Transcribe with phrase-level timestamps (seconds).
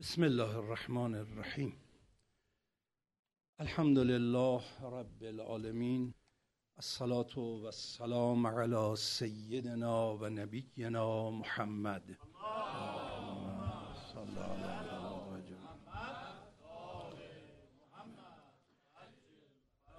[0.00, 1.76] بسم الله الرحمن الرحیم.
[3.58, 6.14] الحمد لله رب العالمین.
[6.76, 12.10] الصلاة و السلام علی سیدنا و نبینا محمد.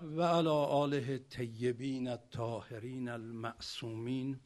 [0.01, 4.39] و علی آله الطیبین الطاهرین المعصومین.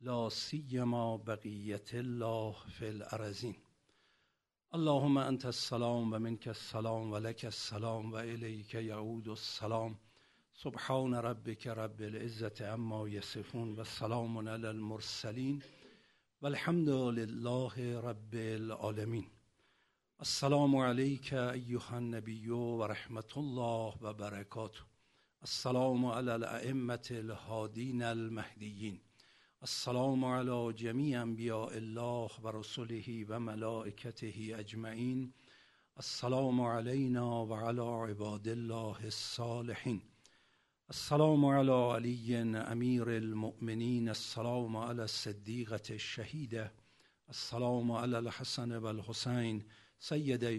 [0.00, 3.63] لا سیما بقیت الله فی الارضین.
[4.74, 9.98] اللهم انت السلام و منك السلام و لك السلام و الیک یعود السلام.
[10.52, 15.62] سبحان ربك رب العزة عما يصفون و سلام علی المرسلین
[16.42, 19.26] والحمد لله رب العالمین.
[20.18, 24.80] السلام علیک ایها النبی و رحمت الله و برکاته.
[25.40, 29.00] السلام علی الائمه الهادین المهدیین.
[29.64, 33.38] السلام علی جمیع انبیاء الله و رسله و
[35.96, 40.02] السلام علینا و علی عباد الله الصالحین.
[40.88, 44.08] السلام علی علی امیر المؤمنین.
[44.08, 46.70] السلام علی الصدیقة الشهیده.
[47.28, 49.64] السلام علی الحسن و الحسین.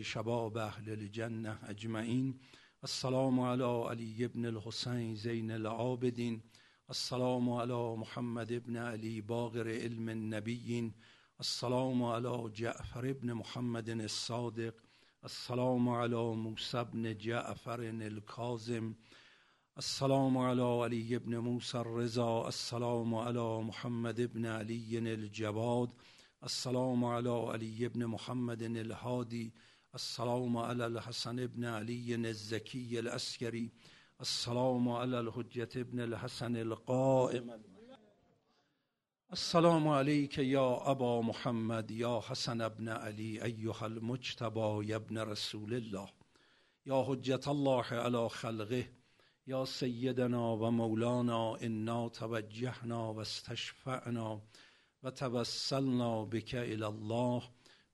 [0.03, 2.39] شباب اهل الجنه اجمعین.
[2.83, 6.41] السلام علی علی ابن الحسین زین العابدین.
[6.89, 10.89] السلام على محمد ابن علی باقر علم النبیین
[11.39, 14.73] السلام على جعفر ابن محمد الصادق.
[15.23, 18.93] السلام على موسى ابن جعفر الكاظم.
[19.77, 22.47] السلام على علي ابن موسى الرضا.
[22.47, 25.89] السلام على محمد ابن علي الجواد
[26.43, 29.53] السلام على علي ابن محمد الهادي.
[29.95, 33.71] السلام على الحسن ابن علي الزكي العسكري
[34.21, 37.61] السلام على الحجة ابن الحسن القائم.
[39.31, 46.09] السلام عليك يا أبا محمد يا حسن ابن علي أيها المجتبى يا ابن رسول الله.
[46.85, 48.85] يا حجة الله على خلقه
[49.47, 54.41] يا سيدنا ومولانا إنا توجهنا واستشفعنا
[55.03, 57.41] وتوسلنا بك إلى الله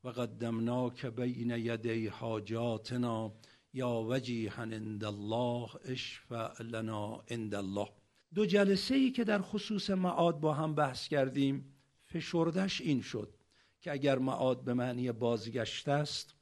[0.03, 3.31] وقدمناك بين يدي حاجاتنا
[3.73, 7.87] یا وجیها عند الله اشفع لنا عند الله.
[8.33, 13.35] دو جلسه ای که در خصوص معاد با هم بحث کردیم فشردش این شد
[13.81, 16.35] که اگر معاد به معنی بازگشت است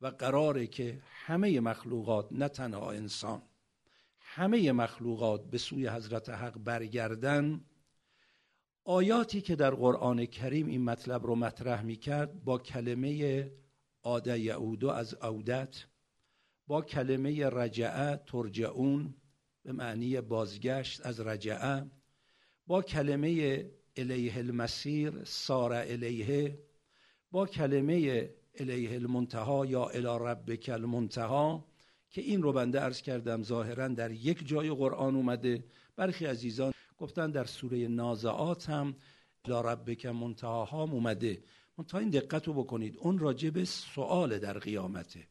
[0.00, 3.42] و قراره که همه مخلوقات نه تنها انسان
[4.18, 7.64] همه مخلوقات به سوی حضرت حق برگردن
[8.84, 13.50] آیاتی که در قرآن کریم این مطلب رو مطرح می کرد با کلمه
[14.02, 15.84] آده یعودو از عودت
[16.70, 19.14] با کلمه رجعه ترجعون
[19.62, 21.90] به معنی بازگشت از رجعه
[22.66, 23.64] با کلمه
[23.96, 26.58] الیه المسیر سار الیه
[27.30, 31.66] با کلمه الیه المنتها یا الی ربک المنتها
[32.10, 35.64] که این رو بنده ارز کردم ظاهرا در یک جای قرآن اومده.
[35.96, 38.94] برخی عزیزان گفتن در سوره نازعات هم
[39.44, 41.42] الی ربک منتها هم اومده.
[41.78, 45.26] منتها این دقت رو بکنید اون راجع به سؤال در قیامته.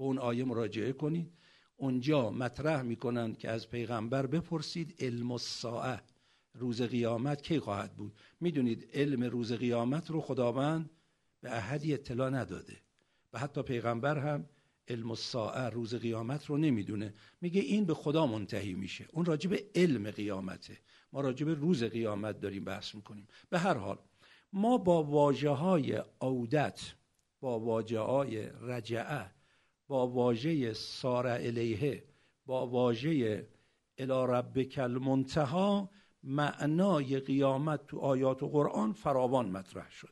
[0.00, 1.32] به اون آیه مراجعه کنید.
[1.76, 6.00] اونجا مطرح می‌کنند که از پیغمبر بپرسید علم الساعه
[6.54, 10.90] روز قیامت کی خواهد بود؟ می‌دونید علم روز قیامت رو خداوند
[11.40, 12.80] به احدی اطلاع نداده.
[13.32, 14.46] و حتی پیغمبر هم
[14.88, 17.14] علم الساعه روز قیامت رو نمی‌دونه.
[17.40, 19.06] میگه این به خدا منتهی میشه.
[19.12, 20.78] اون راجع به علم قیامته.
[21.12, 23.26] ما راجع به روز قیامت داریم بحث می‌کنیم.
[23.50, 23.98] به هر حال
[24.52, 26.80] ما با واجه های عودت
[27.40, 29.39] با واجه های رجعه
[29.90, 32.04] با واژه سار الیه
[32.46, 33.48] با واژه
[33.98, 35.90] الی ربک المنتها
[36.22, 40.10] معنای قیامت تو آیات و قرآن فراوان مطرح شده.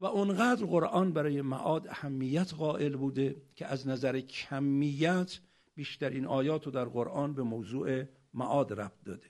[0.00, 5.38] و اونقدر قرآن برای معاد اهمیت قائل بوده که از نظر کمیت
[5.74, 8.04] بیشترین آیات رو در قرآن به موضوع
[8.34, 9.26] معاد ربط داده.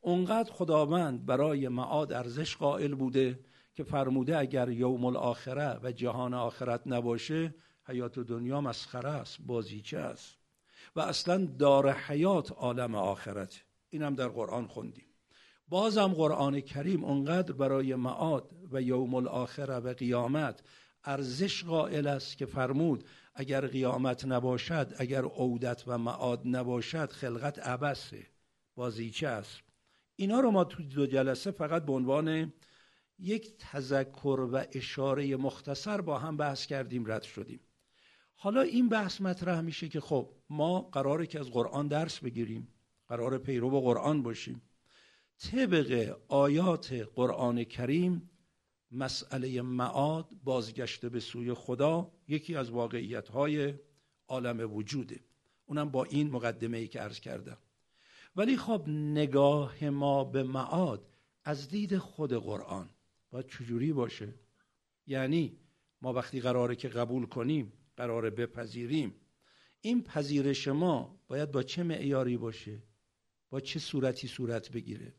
[0.00, 3.40] اونقدر خداوند برای معاد ارزش قائل بوده
[3.74, 7.54] که فرموده اگر یوم الاخره و جهان آخرت نباشه
[7.90, 10.38] حیات دنیا مسخره است بازیچه است.
[10.96, 13.62] و اصلا دار حیات عالم آخرت.
[13.90, 15.06] این هم در قرآن خوندیم.
[15.68, 20.62] بازم قرآن کریم اونقدر برای معاد و یوم الاخره و قیامت
[21.04, 23.04] ارزش قائل است که فرمود
[23.34, 28.26] اگر قیامت نباشد اگر عودت و معاد نباشد خلقت عبسه
[28.74, 29.60] بازیچه است.
[30.16, 32.52] اینا رو ما تو دو جلسه فقط به عنوان
[33.18, 37.60] یک تذکر و اشاره مختصر با هم بحث کردیم رد شدیم.
[38.42, 42.68] حالا این بحث مطرح میشه که خب ما قراره که از قرآن درس بگیریم
[43.08, 44.62] قرار پیرو قرآن باشیم.
[45.38, 48.30] طبق آیات قرآن کریم
[48.90, 53.74] مسئله معاد بازگشته به سوی خدا یکی از واقعیت های
[54.28, 55.20] عالم وجوده.
[55.66, 57.58] اونم با این مقدمه ای که عرض کردم.
[58.36, 61.08] ولی خب نگاه ما به معاد
[61.44, 62.90] از دید خود قرآن
[63.30, 64.34] باید چجوری باشه؟
[65.06, 65.58] یعنی
[66.02, 69.14] ما وقتی قراره که قبول کنیم قراره بپذیریم.
[69.80, 72.82] این پذیرش ما باید با چه معیاری باشه؟
[73.50, 75.14] با چه صورتی صورت بگیره؟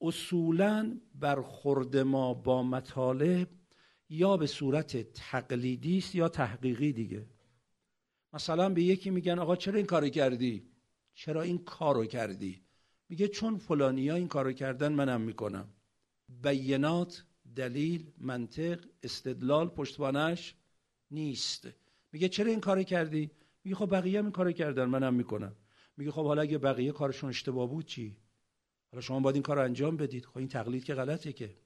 [0.00, 3.48] اصولا برخورد ما با مطالب
[4.08, 7.26] یا به صورت تقلیدی است یا تحقیقی دیگه؟
[8.32, 10.70] مثلا به یکی میگن آقا چرا این کارو کردی؟
[11.14, 12.62] چرا این کارو کردی؟
[13.08, 15.68] میگه چون فلانی ها این کارو کردن منم می‌کنم.
[16.28, 17.24] بینات
[17.56, 20.54] دلیل منطق استدلال پشتوانش
[21.10, 21.68] نیست.
[22.12, 23.30] میگه چرا این کارو کردی؟
[23.64, 25.56] میگه خب بقیه هم این کارو کردن منم می‌کنم.
[25.96, 28.16] میگه خب حالا اگه بقیه کارشون اشتباه بود چی؟
[28.92, 30.26] حالا شما باید این کار انجام بدید.
[30.26, 31.56] خب این تقلید که غلطه که.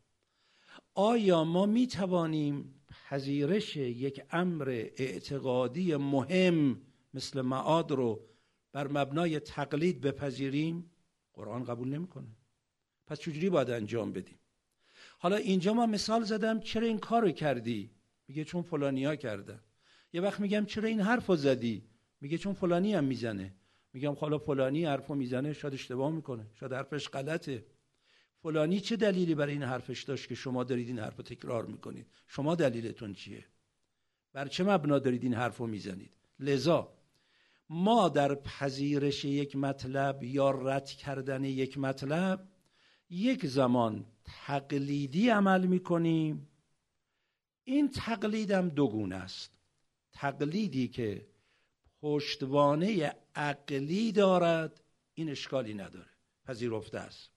[0.94, 6.80] آیا ما می توانیم پذیرش یک امر اعتقادی مهم
[7.14, 8.28] مثل معاد رو
[8.72, 10.90] بر مبنای تقلید بپذیریم؟
[11.32, 12.36] قرآن قبول نمی‌کنه.
[13.06, 14.38] پس چجوری باید انجام بدیم؟
[15.18, 17.90] حالا اینجا ما مثال زدم چرا این کارو کردی؟
[18.28, 19.60] میگه چون فلانیا کردن.
[20.12, 21.82] یه وقت میگم چرا این حرفو زدی؟
[22.20, 23.54] میگه چون فلانی هم می‌زنه.
[23.92, 26.46] میگم حالا فلانی حرفو می‌زنه شاید اشتباه می‌کنه.
[26.54, 27.66] شاید حرفش غلطه.
[28.42, 32.54] فلانی چه دلیلی برای این حرفش داشت که شما دارید این حرف تکرار می‌کنید؟ شما
[32.54, 33.44] دلیلتون چیه؟
[34.32, 36.92] بر چه مبنا دارید این حرف رو می‌زنید؟ لذا
[37.68, 42.48] ما در پذیرش یک مطلب یا رد کردن یک مطلب
[43.10, 46.48] یک زمان تقلیدی عمل می‌کنیم.
[47.64, 49.61] این تقلیدم دو گونه است.
[50.12, 51.26] تقلیدی که
[52.02, 56.10] پشتوانه عقلی دارد این اشکالی نداره.
[56.44, 57.30] پذیرفته است.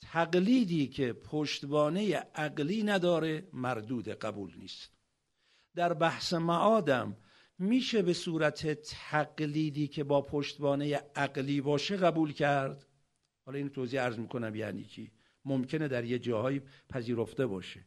[0.00, 4.90] تقلیدی که پشتوانه عقلی نداره مردود قبول نیست.
[5.74, 7.16] در بحث معادم
[7.58, 12.86] میشه به صورت تقلیدی که با پشتوانه عقلی باشه قبول کرد؟
[13.44, 15.12] حالا این توضیح عرض می‌کنم یعنی چی؟
[15.44, 17.86] ممکنه در یه جاهایی پذیرفته باشه.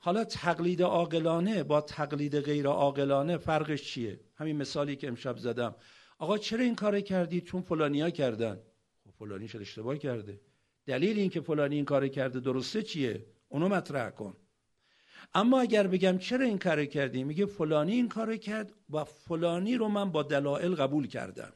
[0.00, 5.74] حالا تقلید عاقلانه با تقلید غیر عاقلانه فرقش چیه؟ همین مثالی که امشب زدم.
[6.18, 8.60] آقا چرا این کار کردی؟ چون فلانیا کردن.
[9.04, 10.40] خب فلانی شد اشتباه کرده.
[10.86, 14.36] دلیل این که فلانی این کار کرده درسته چیه؟ اونو مطرح کن.
[15.34, 19.88] اما اگر بگم چرا این کار کردی؟ میگه فلانی این کار کرد و فلانی رو
[19.88, 21.52] من با دلایل قبول کردم.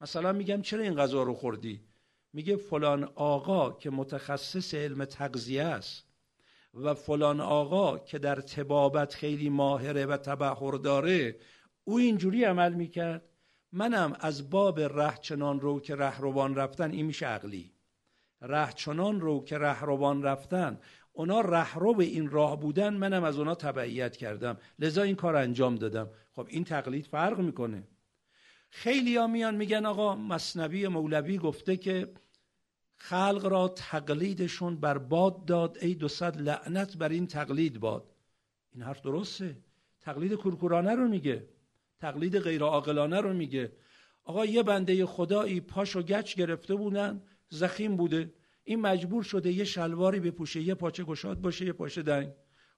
[0.00, 1.80] مثلا میگم چرا این غذا رو خوردی؟
[2.32, 6.05] میگه فلان آقا که متخصص علم تغذیه است
[6.76, 11.36] و فلان آقا که در تبابت خیلی ماهره و تبهر داره
[11.84, 13.22] او اینجوری عمل می‌کرد
[13.72, 17.72] منم از باب ره چنان رو که رهروان رفتن این میشه عقلی.
[18.40, 20.80] ره چنان رو که رهروان رفتن
[21.12, 24.58] اونا رهرو به این راه بودن منم از اونا تبعیت کردم.
[24.78, 26.10] لذا این کار انجام دادم.
[26.32, 27.88] خب این تقلید فرق می‌کنه.
[28.70, 32.12] خیلی ها میان میگن آقا مصنبی مولوی گفته که
[32.96, 38.14] خلق را تقلیدشون بر باد داد ای دو صد لعنت بر این تقلید باد.
[38.72, 39.56] این حرف درسته.
[40.00, 41.48] تقلید کورکورانه رو میگه.
[42.00, 43.72] تقلید غیر عاقلانه رو میگه.
[44.24, 48.34] آقا یه بنده خدایی پاش و گچ گرفته بودن زخیم بوده.
[48.64, 52.32] این مجبور شده یه شلواری بپوشه یه پاچه گشاد باشه یه پاچه دنگ.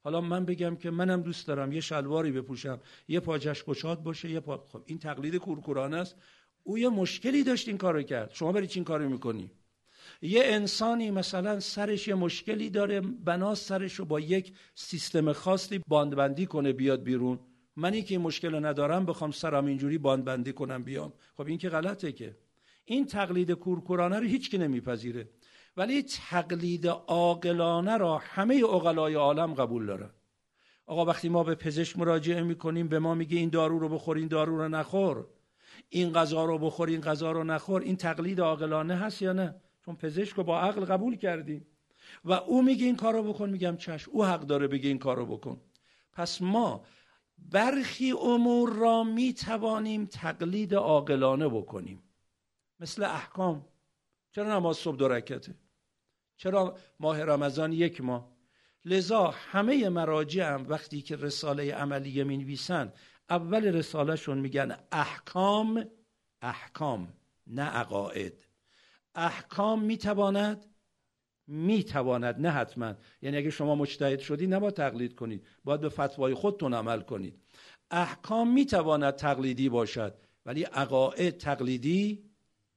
[0.05, 4.40] حالا من بگم که منم دوست دارم یه شلواری بپوشم یه پاچش گشاد باشه یه
[4.40, 4.66] پا...
[4.69, 6.16] خب این تقلید کورکورانه است.
[6.62, 8.31] او یه مشکلی داشت این کارو کرد.
[8.33, 9.50] شما برید چین کارو می‌کنی.
[10.23, 16.47] یه انسانی مثلا سرش یه مشکلی داره بنا سرش رو با یک سیستم خاصی باندبندی
[16.47, 17.39] کنه بیاد بیرون.
[17.77, 21.13] منی که این مشکل رو ندارم بخوام سرم اینجوری باندبندی کنم بیام.
[21.37, 22.37] خب این که غلطه که.
[22.85, 25.29] این تقلید کورکورانه رو هیچ کی نمیپذیره.
[25.77, 30.11] ولی تقلید عاقلانه را همه عقلای عالم قبول دارن
[30.87, 34.29] آقا وقتی ما به پزشک مراجعه می‌کنیم به ما میگه این دارو رو بخور این
[34.29, 35.27] دارو رو نخور.
[35.89, 37.83] این غذا رو بخور این غذا رو نخور.
[37.83, 39.55] این تقلید عاقلانه هست یا نه؟
[39.88, 41.66] چون پزشک رو با عقل قبول کردیم.
[42.25, 45.61] و او میگه این کارو بکن میگم چش او حق داره بگه این کارو بکن.
[46.12, 46.85] پس ما
[47.38, 52.02] برخی امور را می‌توانیم تقلید عاقلانه بکنیم.
[52.80, 53.66] مثل احکام.
[54.33, 55.54] چرا نماز صبح دو رکته؟
[56.37, 58.33] چرا ماه رمضان یک ماه؟
[58.85, 62.92] لذا همه مراجع هم وقتی که رساله عملیه می نویسن
[63.30, 65.85] اول رسالهشون میگن احکام
[66.42, 67.12] احکام
[67.47, 68.48] نه عقاید.
[69.19, 70.67] احکام می‌تواند
[71.47, 72.95] می‌تواند نه حتما.
[73.23, 75.47] یعنی اگه شما مجتهد شدی نباید تقلید کنید.
[75.65, 77.43] باید به فتوای خودتون عمل کنید.
[77.91, 80.15] احکام می‌تواند تقلیدی باشد
[80.47, 82.31] ولی عقاید تقلیدی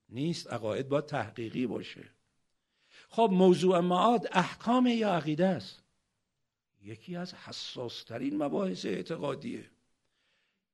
[0.09, 0.53] نیست.
[0.53, 2.03] عقاید باید تحقیقی باشه.
[3.09, 5.83] خب موضوع معاد احکام یا عقیده است؟
[6.81, 9.69] یکی از حساسترین مباحث اعتقادیه.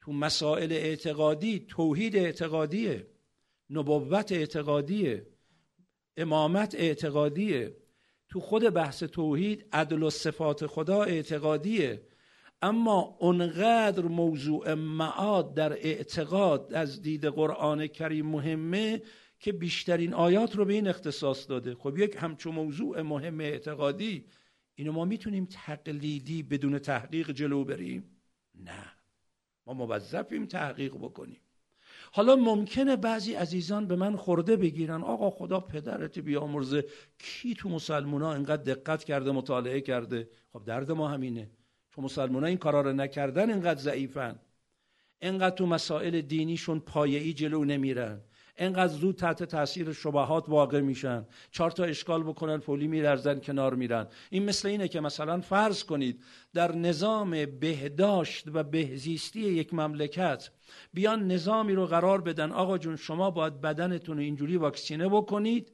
[0.02, 3.08] تو مسائل اعتقادی توحید اعتقادیه.
[3.70, 5.28] نبوت اعتقادیه.
[6.18, 7.78] امامت اعتقادیه.
[8.30, 12.02] تو خود بحث توحید عدل و صفات خدا اعتقادیه.
[12.62, 19.02] اما اونقدر موضوع معاد در اعتقاد از دید قرآن کریم مهمه
[19.40, 21.76] که بیشترین آیات رو به این اختصاص داده.
[21.76, 24.26] خب یک همچون موضوع مهم اعتقادی
[24.76, 28.22] اینو ما می‌تونیم تقلیدی بدون تحقیق جلو بریم؟
[28.56, 28.86] نه.
[29.66, 31.42] ما موظفیم تحقیق بکنیم.
[32.12, 35.04] حالا ممکنه بعضی عزیزان به من خورده بگیرن.
[35.04, 36.86] آقا خدا پدرت بیامرزه.
[37.20, 41.50] کی تو مسلمان ها اینقدر دقت کرده مطالعه کرده؟ خب درد ما همینه.
[41.96, 44.40] چون مسلمان ها این کارا رو نکردن اینقدر ضعیفن.
[45.22, 48.22] اینقدر تو مسائل دینیشون پایه‌ای جلو نمیرن.
[48.58, 51.26] انقدر زود تحت تاثیر شبهات واقع میشن.
[51.52, 54.08] چهار تا اشکال بکنن فولی میلرزن کنار میرن.
[54.30, 56.24] این مثل اینه که مثلا فرض کنید
[56.54, 60.50] در نظام بهداشت و بهزیستی یک مملکت
[60.94, 65.72] بیان نظامی رو قرار بدن آقا جون شما باید بدنتون اینجوری واکسینه بکنید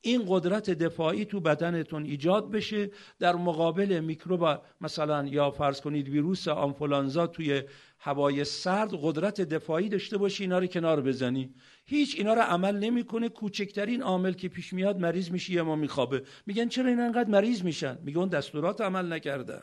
[0.00, 2.90] این قدرت دفاعی تو بدنتون ایجاد بشه.
[3.18, 7.62] در مقابل میکروب مثلا یا فرض کنید ویروس آنفولانزا توی
[7.98, 11.54] هوای سرد قدرت دفاعی داشته باشی اینا رو کنار بزنی.
[11.86, 13.28] هیچ اینا رو عمل نمی‌کنه.
[13.28, 16.22] کوچکترین عامل که پیش میاد مریض میشه یا ما میخوابه.
[16.46, 19.62] میگن چرا این انقدر مریض میشن؟ میگه اون دستورات عمل نکردن.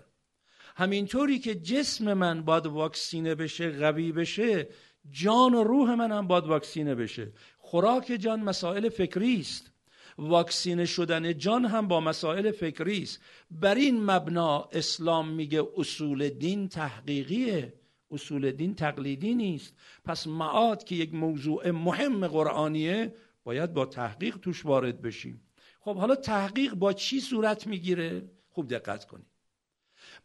[0.75, 4.67] همینطوری که جسم من باید واکسینه بشه قوی بشه
[5.09, 7.33] جان و روح من هم باید واکسینه بشه.
[7.57, 9.71] خوراک جان مسائل فکری است.
[10.17, 13.21] واکسینه شدن جان هم با مسائل فکری است.
[13.51, 17.73] بر این مبنا اسلام میگه اصول دین تحقیقیه.
[18.13, 19.73] اصول دین تقلیدی نیست.
[20.05, 25.41] پس معاد که یک موضوع مهم قرآنیه باید با تحقیق توش وارد بشیم.
[25.79, 29.25] خب حالا تحقیق با چی صورت می‌گیره؟ خوب دقت کنید.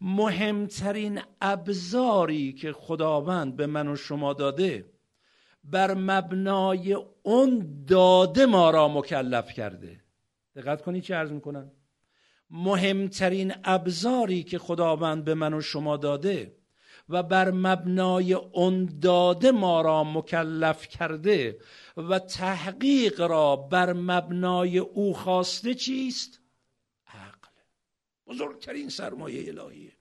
[0.00, 4.92] مهمترین ابزاری که خداوند به من و شما داده
[5.64, 10.00] بر مبنای اون داده ما را مکلف کرده.
[10.56, 11.72] دقت کنید چی عرض می‌کنم؟
[12.50, 16.57] مهمترین ابزاری که خداوند به من و شما داده
[17.08, 21.58] و بر مبنای اون داده ما را مکلف کرده
[21.96, 26.40] و تحقیق را بر مبنای او خواسته چیست؟
[27.06, 27.48] عقل.
[28.26, 29.92] بزرگترین سرمایه الهیه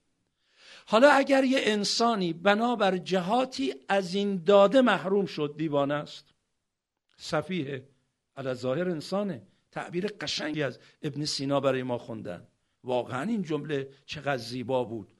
[0.90, 6.34] حالا اگر یه انسانی بنابر جهاتی از این داده محروم شد دیوانه است.
[7.18, 7.88] صفیه
[8.38, 9.48] علی ظاهر انسانه.
[9.72, 12.48] تعبیر قشنگی از ابن سینا برای ما خوندن.
[12.84, 15.16] واقعا این جمله چقدر زیبا بود.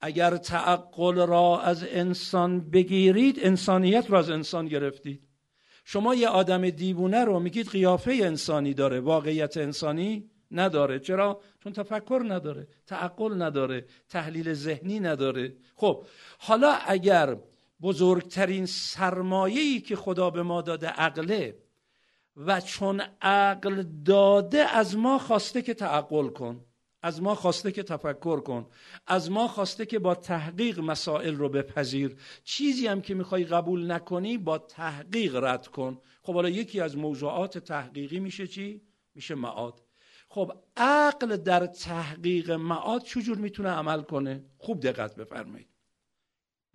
[0.00, 5.22] اگر تعقل را از انسان بگیرید انسانیت را از انسان گرفتید.
[5.84, 10.98] شما یه آدم دیوونه رو میگید قیافه انسانی داره واقعیت انسانی نداره.
[10.98, 15.56] چرا؟ چون تفکر نداره تعقل نداره تحلیل ذهنی نداره.
[15.74, 16.06] خب
[16.38, 17.36] حالا اگر
[17.82, 21.58] بزرگترین سرمایه‌ای که خدا به ما داده عقله
[22.36, 26.64] و چون عقل داده از ما خواسته که تعقل کن.
[27.06, 28.66] از ما خواسته که تفکر کن.
[29.06, 32.16] از ما خواسته که با تحقیق مسائل رو بپذیر.
[32.44, 35.98] چیزی هم که می‌خوای قبول نکنی با تحقیق رد کن.
[36.22, 38.82] خب حالا یکی از موضوعات تحقیقی میشه چی؟
[39.14, 39.82] میشه معاد.
[40.28, 45.75] خب عقل در تحقیق معاد چجور می‌تونه عمل کنه؟ خوب دقت بفرمایید.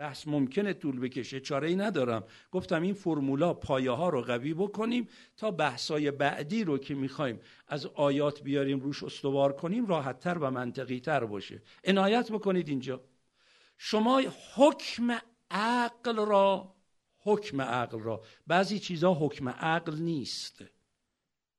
[0.02, 1.40] بحث ممکنه طول بکشه.
[1.40, 2.24] چاره ای ندارم.
[2.52, 7.86] گفتم این فرمولا پایه ها رو قوی بکنیم تا بحثای بعدی رو که می‌خوایم از
[7.86, 11.62] آیات بیاریم روش استوار کنیم راحتتر و منطقی تر باشه.
[11.84, 13.04] عنایت بکنید اینجا.
[13.78, 14.22] شما
[14.56, 15.18] حکم
[15.52, 16.76] عقل را
[17.20, 18.22] حکم عقل را.
[18.48, 20.64] بعضی چیزها حکم عقل نیست.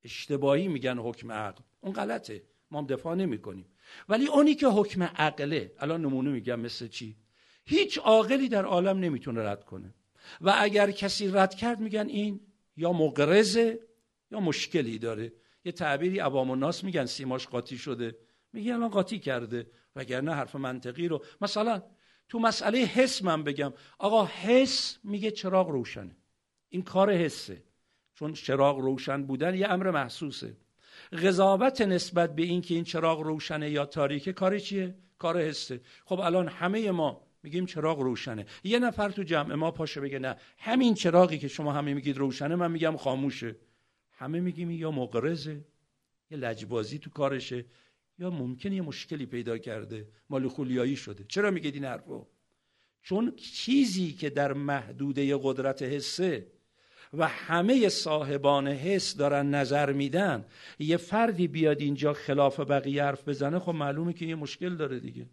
[0.03, 1.61] اشتباهی میگن حکم عقل.
[1.81, 2.43] اون غلطه.
[2.71, 3.65] ما هم دفاع نمی کنیم
[4.09, 7.22] ولی اونی که حکم عقله الان نمونه میگم مثل چی؟
[7.65, 9.93] هیچ عاقلی در عالم نمی‌تونه رد کنه.
[10.41, 12.39] و اگر کسی رد کرد میگن این
[12.77, 13.79] یا مقرزه
[14.31, 15.33] یا مشکلی داره.
[15.65, 18.15] یه تعبیری عوام الناس میگن سیماش قاطی شده.
[18.53, 19.67] میگه الان قاطی کرده.
[19.95, 21.83] وگرنه حرف منطقی رو مثلا
[22.29, 23.73] تو مسئله حس من بگم.
[23.97, 26.17] آقا حس میگه چراغ روشنه.
[26.69, 27.63] این کار حسه.
[28.15, 30.57] چون چراغ روشن بودن یه امر محسوسه.
[31.23, 35.81] قضاوت نسبت به این که این چراغ روشنه یا تاریکه کار چیه؟ کار حسه.
[36.05, 38.45] خب الان همه ما میگیم چراغ روشنه.
[38.63, 40.35] یه نفر تو جمع ما پاشه بگه نه.
[40.57, 43.55] همین چراغی که شما همه میگید روشنه من میگم خاموشه.
[44.11, 45.65] همه میگیم یا مقرزه
[46.31, 47.65] یه لجبازی تو کارشه
[48.19, 51.25] یا ممکنه یه مشکلی پیدا کرده مال خولیایی شده.
[51.27, 52.27] چرا میگید این حرفو؟
[53.01, 56.47] چون چیزی که در محدوده قدرت حسه
[57.13, 60.45] و همه صاحبان حس دارن نظر میدن
[60.79, 65.25] یه فردی بیاد اینجا خلاف بقیه حرف بزنه خب معلومه که یه مشکل داره دیگه.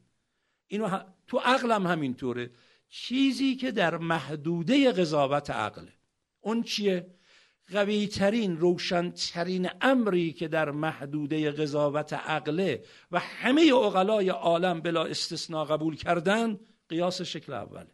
[0.71, 2.51] اینو تو عقلم همینطوره.
[2.89, 5.93] چیزی که در محدوده قضاوت عقله.
[6.41, 7.07] اون چیه؟
[7.73, 15.97] قوی ترین امری که در محدوده قضاوت عقله و همه اقلای عالم بلا استثناء قبول
[15.97, 17.91] کردن قیاس شکل اوله.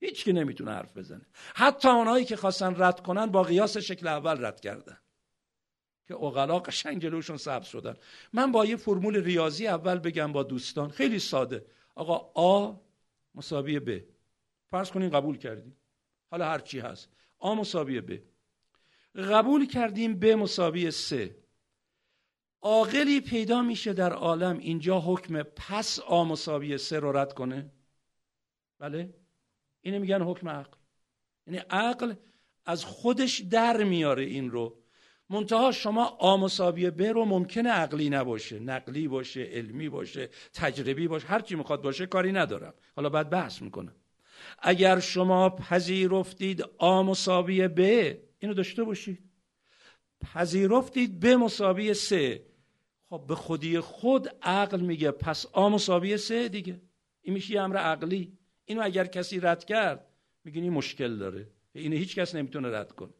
[0.00, 1.26] هیچ که نمی‌تونه حرف بزنه.
[1.54, 4.98] حتی اونایی که خواستن رد کنن با قیاس شکل اول رد کردن.
[6.08, 7.94] که اقلا قشنگ جلوشون سبز شدن.
[8.32, 10.90] من با یه فرمول ریاضی اول بگم با دوستان.
[10.90, 11.66] خیلی ساده.
[12.00, 12.74] آقا آ
[13.34, 14.04] مساوی ب.
[14.70, 15.76] فرض کنین قبول کردیم.
[16.30, 17.08] حالا هر چی هست.
[17.38, 18.22] آ مساوی ب.
[19.14, 21.36] قبول کردیم ب مساوی سه
[22.62, 27.70] عاقلی پیدا میشه در عالم اینجا حکم پس آ مساوی سه رو رد کنه.
[28.78, 29.14] بله؟
[29.80, 30.76] اینه میگن حکم عقل.
[31.46, 32.14] یعنی عقل
[32.64, 34.79] از خودش در میاره این رو.
[35.30, 38.58] منتها شما آمسابی ب رو ممکنه عقلی نباشه.
[38.58, 42.74] نقلی باشه علمی باشه تجربی باشه هر چی می‌خواد باشه کاری ندارم.
[42.96, 43.94] حالا بعد بحث می‌کنم.
[44.58, 47.80] اگر شما پذیرفتید آ مساوی ب
[48.38, 49.18] اینو داشته باشید.
[50.20, 52.46] پذیرفتید ب مساوی سه
[53.08, 56.80] خب به خودی خود عقل میگه پس آ مساوی سه دیگه.
[57.22, 58.38] این میشه امر عقلی.
[58.64, 60.06] اینو اگر کسی رد کرد
[60.44, 61.48] میگین مشکل داره.
[61.72, 63.10] اینو هیچ کس نمی‌تونه رد کنه.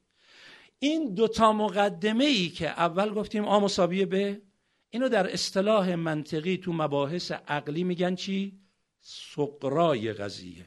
[0.82, 4.42] این دوتا مقدمه ای که اول گفتیم آ مساوی به
[4.90, 8.60] اینو در اصطلاح منطقی تو مباحث عقلی میگن چی؟
[9.00, 10.66] سقرای قضیه.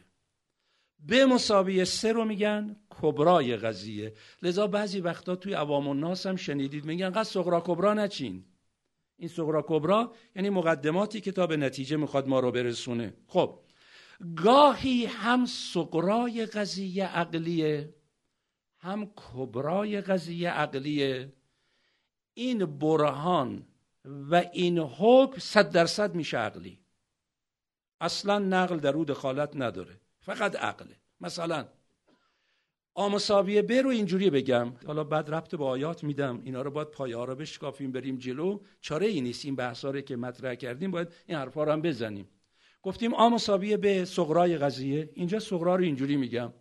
[1.00, 4.14] به مساوی سه رو میگن کبرای قضیه.
[4.42, 8.46] لذا بعضی وقتا توی عوام الناس هم شنیدید میگن قد سقرا کبرا نچین.
[9.18, 13.14] این سقرا کبرا یعنی مقدماتی که تا به نتیجه می‌خواد ما رو برسونه.
[13.28, 13.60] خب
[14.36, 17.94] گاهی هم سقرای قضیه عقلیه.
[18.84, 21.34] هم کبرای قضیه عقلیه.
[22.34, 23.68] این برهان
[24.06, 26.80] و این حکم صد درصد میشه عقلی.
[28.02, 31.68] اصلا نقل در او دخالت نداره فقط عقله مثلا
[32.94, 34.74] آمسابیه ب رو اینجوری بگم.
[34.88, 36.42] حالا بعد ربط به آیات میدم.
[36.44, 38.60] اینا رو باید پایه رو بشکافیم بریم جلو.
[38.82, 39.46] چاره ای نیست.
[39.46, 42.30] این بحثا که مطرح کردیم باید این حرفا رو هم بزنیم.
[42.82, 45.10] گفتیم آ مساویه به صغرای قضیه.
[45.14, 46.54] اینجا صغرا رو اینجوری میگم.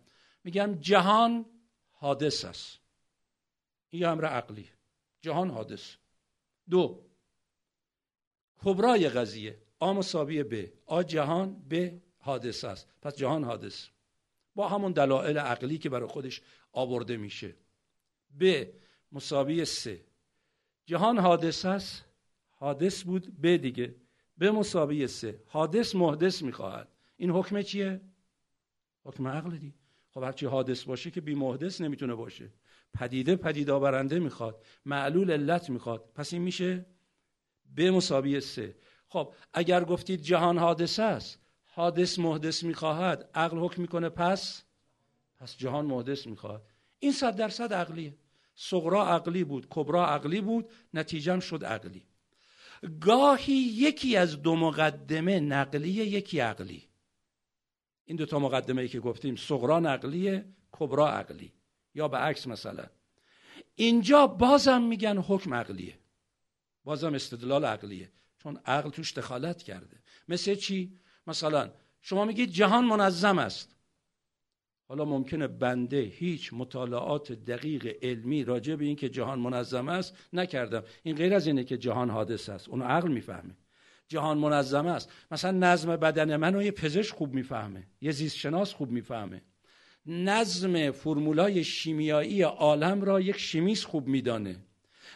[0.43, 1.45] میگم جهان
[2.03, 2.79] حادث است.
[3.89, 4.69] این امر عقلی.
[5.21, 5.95] جهان حادث.
[6.69, 7.05] دو
[8.63, 9.61] کبرای قضیه.
[9.79, 10.73] آ مساوی به.
[10.85, 12.87] آ جهان به حادث است.
[13.01, 13.87] پس جهان حادث.
[14.55, 17.55] با همون دلایل عقلی که برای خودش آورده میشه.
[18.31, 18.73] به
[19.11, 20.05] مساوی سه.
[20.85, 22.05] جهان حادث است.
[22.49, 23.41] حادث بود.
[23.41, 23.95] به دیگه.
[24.37, 25.43] به مساوی سه.
[25.47, 26.87] حادث محدث می‌خواهد.
[27.17, 28.01] این حکم چیه؟
[29.03, 29.73] حکم عقل دی.
[30.13, 32.49] خب هرچی حادث باشه که بی محدث نمی‌تونه باشه.
[32.93, 36.11] پدیده پدید آورنده می‌خواد معلول علت می‌خواد.
[36.15, 36.85] پس این میشه
[37.75, 38.75] به مساوی سه.
[39.07, 44.63] خب اگر گفتید جهان حادث است حادث محدث می‌خواهد عقل حکم می‌کنه پس؟
[45.39, 46.61] پس جهان محدث می‌خواهد
[46.99, 48.17] این صد درصد عقلیه.
[48.55, 52.05] صغرا عقلی بود کبرا عقلی بود نتیجه شد عقلی.
[53.01, 56.89] گاهی یکی از دو مقدمه نقلیه یکی عقلی.
[58.05, 61.53] این دو تا مقدمه ای که گفتیم صغرا نقلیه کبرا عقلی.
[61.95, 62.85] یا به عکس مثلا.
[63.75, 65.97] اینجا بازم میگن حکم عقلیه.
[66.83, 68.11] بازم استدلال عقلیه.
[68.37, 70.03] چون عقل توش دخالت کرده.
[70.27, 73.75] مثل چی؟ مثلا شما میگید جهان منظم است.
[74.87, 80.83] حالا ممکنه بنده هیچ مطالعات دقیق علمی راجع به این که جهان منظم است نکردم.
[81.03, 82.69] این غیر از اینه که جهان حادث است.
[82.69, 83.57] اونو عقل می‌فهمه.
[84.07, 85.11] جهان منظم است.
[85.31, 89.41] مثلا نظم بدن منو یه پزشک خوب می‌فهمه یه زیست شناس خوب می‌فهمه.
[90.05, 94.55] نظم فرمولای شیمیایی عالم را یک شیمیست خوب میدانه.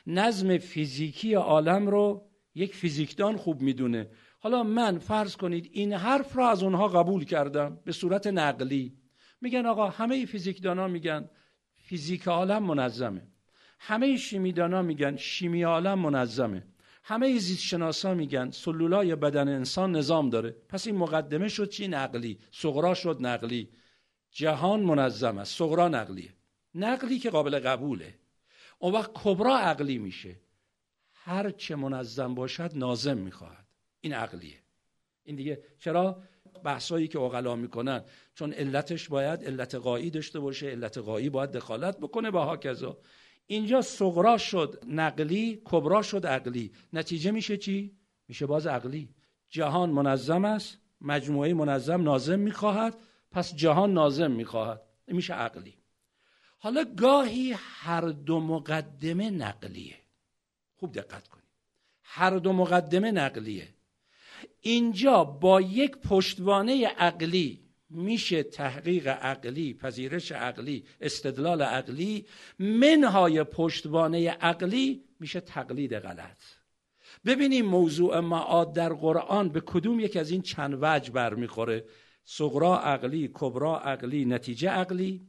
[0.08, 4.10] نظم فیزیکی عالم رو یک فیزیکدان خوب می‌دونه.
[4.40, 8.98] حالا من فرض کنید این حرف را از اونها قبول کردم به صورت نقلی.
[9.42, 11.30] میگن آقا همه فیزیکدان ها میگن
[11.76, 13.28] فیزیک عالم منظمه.
[13.80, 16.64] همه شیمیدان ها میگن شیمی عالم منظمه.
[17.10, 20.56] همه زیستشناسا میگن سلولای بدن انسان نظام داره.
[20.70, 22.40] پس این مقدمه شد چی؟ نقلی.
[22.52, 23.70] صغرا شد نقلی.
[24.32, 25.58] جهان منظم است.
[25.58, 26.34] صغرا نقلیه.
[26.76, 28.16] نقلی که قابل قبوله.
[28.80, 30.36] اون وقت کبرا عقلی میشه.
[31.14, 33.68] هر چه منظم باشد نازم می‌خواهد.
[34.02, 34.58] این عقلیه.
[35.24, 36.24] این دیگه چرا؟
[36.64, 38.04] بحثایی که اقلا می‌کنن.
[38.36, 40.68] چون علتش باید علت قایی داشته باشه.
[40.68, 42.98] علت قایی باید دخالت بکنه با هاکذا.
[43.48, 46.72] اینجا صغرا شد نقلی کبرا شد عقلی.
[46.94, 49.10] نتیجه میشه چی؟ میشه باز عقلی.
[49.50, 52.96] جهان منظم است مجموعه منظم نازم می‌خواهد
[53.32, 54.82] پس جهان نازم می‌خواهد.
[55.08, 55.74] میشه عقلی.
[56.60, 59.96] حالا گاهی هر دو مقدمه نقلیه.
[60.76, 61.44] خوب دقت کنید.
[62.04, 63.68] هر دو مقدمه نقلیه.
[64.62, 72.26] اینجا با یک پشتوانه عقلی میشه تحقیق عقلی پذیرش عقلی استدلال عقلی
[72.60, 76.38] منهای پشتوانه عقلی میشه تقلید غلط.
[77.26, 81.86] ببینیم موضوع معاد در قرآن به کدوم یک از این چند وجه برمیخوره.
[82.24, 85.28] صغرا عقلی کبرا عقلی نتیجه عقلی.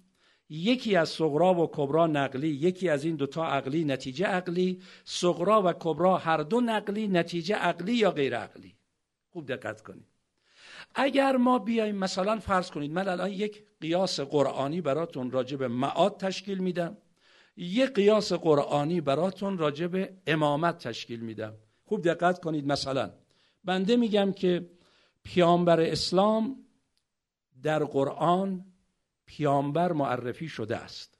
[0.48, 4.82] یکی از صغرا و کبرا نقلی یکی از این دوتا عقلی نتیجه عقلی.
[5.04, 8.76] صغرا و کبرا هر دو نقلی نتیجه عقلی یا غیر عقلی؟
[9.28, 10.17] خوب دقت کنید.
[10.98, 16.16] اگر ما بیایم مثلا فرض کنید من الان یک قیاس قرآنی براتون راجع به معاد
[16.16, 16.96] تشکیل میدم
[17.58, 21.54] یک قیاس قرآنی براتون راجع به امامت تشکیل میدم.
[21.84, 23.10] خوب دقت کنید مثلا.
[23.64, 24.70] بنده میگم که
[25.22, 26.64] پیامبر اسلام
[27.62, 28.64] در قرآن
[29.26, 31.18] پیامبر معرفی شده است.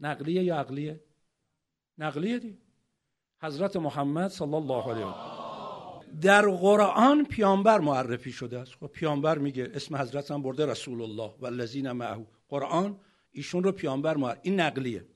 [0.00, 1.00] نقلیه یا عقلیه؟
[1.98, 2.58] نقلیه دی.
[3.42, 5.39] حضرت محمد صلی الله علیه و
[6.20, 8.74] در قرآن پیامبر معرفی شده است.
[8.74, 12.26] خب پیامبر میگه اسم حضرت هم برده رسول الله و الذین معه.
[12.48, 15.06] قرآن ایشون رو پیامبر معرفی این نقلیه.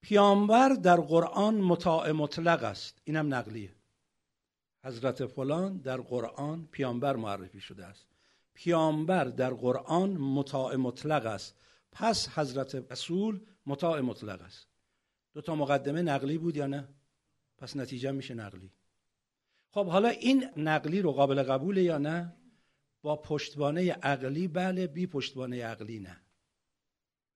[0.00, 3.00] پیامبر در قرآن مطاع مطلق است.
[3.04, 3.74] اینم نقلیه.
[4.84, 8.06] حضرت فلان در قرآن پیامبر معرفی شده است.
[8.54, 11.56] پیامبر در قرآن مطاع مطلق است.
[11.92, 14.66] پس حضرت رسول مطاع مطلق است.
[15.34, 16.88] دو تا مقدمه نقلی بود یا نه؟
[17.58, 18.70] پس نتیجه میشه نقلی.
[19.70, 22.36] خب حالا این نقلی رو قابل قبوله یا نه؟
[23.02, 26.20] با پشتوانه عقلی بله بی پشتوانه عقلی نه.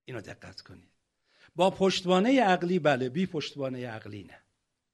[0.05, 0.89] اینو دقت کنید.
[1.55, 4.37] با پشتوانه عقلی بله بی پشتوانه عقلی نه.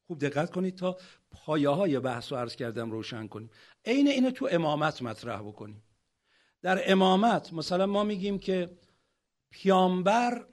[0.08, 0.98] خوب دقت کنید تا
[1.32, 3.50] پایه های بحث رو عرض کردم روشن کنیم.
[3.86, 5.84] عین اینو تو امامت مطرح بکنیم.
[6.62, 8.78] در امامت مثلا ما میگیم که
[9.50, 10.46] پیامبر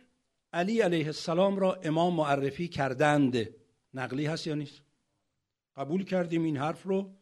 [0.53, 3.49] علی علیه السلام را امام معرفی کردند.
[3.95, 4.83] نقلی هست یا نیست؟
[5.77, 7.15] قبول کردیم این حرف رو.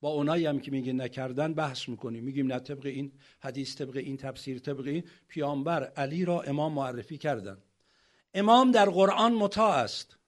[0.00, 2.24] با اونایی هم که میگه نکردن بحث می‌کنیم.
[2.24, 5.04] میگیم نه طبق این حدیث طبق این تفسیر طبق این.
[5.28, 7.58] پیامبر علی را امام معرفی کردن.
[8.34, 10.18] امام در قرآن مطاع است.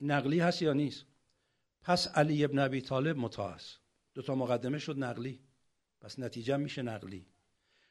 [0.00, 1.06] نقلی هست یا نیست؟
[1.82, 3.80] پس علی ابن ابی طالب مطاع است.
[4.14, 5.40] دو تا مقدمه شد نقلی.
[6.00, 7.26] پس نتیجه میشه نقلی.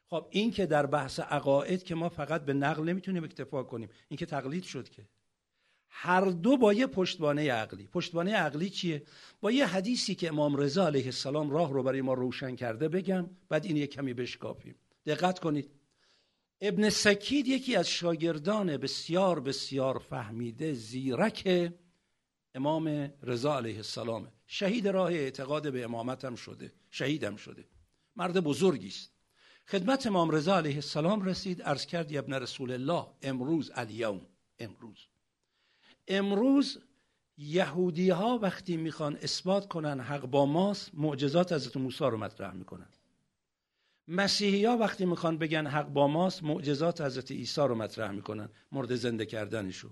[0.05, 3.89] خب این که در بحث عقاید که ما فقط به نقل نمی‌تونیم اکتفا کنیم.
[4.07, 5.05] این که تقلید شد که.
[5.95, 7.87] هر دو با یه پشتوانه عقلی.
[7.87, 9.03] پشتوانه عقلی چیه؟
[9.41, 13.29] با یه حدیثی که امام رضا علیه السلام راه رو برای ما روشن کرده بگم
[13.49, 14.75] بعد این یه کمی بشکافیم.
[15.05, 15.71] دقت کنید.
[16.61, 21.71] ابن سکید یکی از شاگردان بسیار بسیار فهمیده زیرک
[22.55, 24.31] امام رضا علیه السلام.
[24.47, 26.73] شهید راه اعتقاد به امامت هم شده.
[26.91, 27.65] شهیدم شده.
[28.15, 29.13] مرد بزرگی است.
[29.67, 31.61] خدمت امام رضا علیه السلام رسید.
[31.61, 34.21] عرض کرد ابن رسول الله امروز الیوم
[34.59, 35.12] امروز.
[36.07, 36.79] امروز
[37.37, 42.89] یهودی ها وقتی می‌خوان اثبات کنن حق با ماست معجزات حضرت موسی رو مطرح می‌کنن.
[44.07, 48.49] مسیحی ها وقتی می‌خوان بگن حق با ماست معجزات حضرت عیسی رو مطرح می‌کنن.
[48.71, 49.89] مورد زنده کردنشو.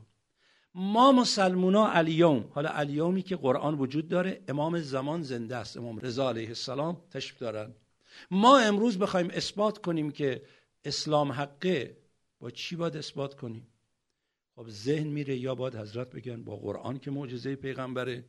[0.75, 5.77] ما مسلمونا الیوم حالا الیومی که قرآن وجود داره امام زمان زنده است.
[5.77, 7.73] امام رضا علیه السلام تشریف دارن.
[8.31, 10.45] ما امروز بخوایم اثبات کنیم که
[10.85, 11.97] اسلام حقه
[12.39, 13.67] با چی باید اثبات کنیم؟
[14.61, 18.25] خب ذهن میره یا باید حضرت بگن با قرآن که معجزه پیغمبره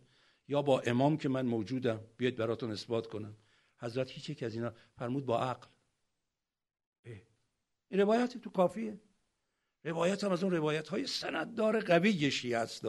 [0.48, 3.36] یا با امام که من موجودم بیاید براتون اثبات کنم.
[3.78, 5.66] حضرت هیچ یک از اینا فرمود با عقل.
[7.88, 9.00] این روایت تو کافیه.
[9.84, 12.84] روایت هم از اون روایت های سنددار قوی شیعه است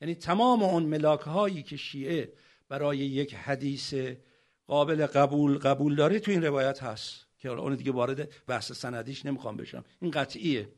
[0.00, 2.32] یعنی تمام اون ملاک هایی که شیعه
[2.68, 3.94] برای یک حدیث
[4.66, 7.26] قابل قبول قبول داره تو این روایت هست.
[7.38, 9.84] که اون دیگه وارد بحث سندیش نمی‌خوام بشم.
[10.00, 10.68] این قطعیه.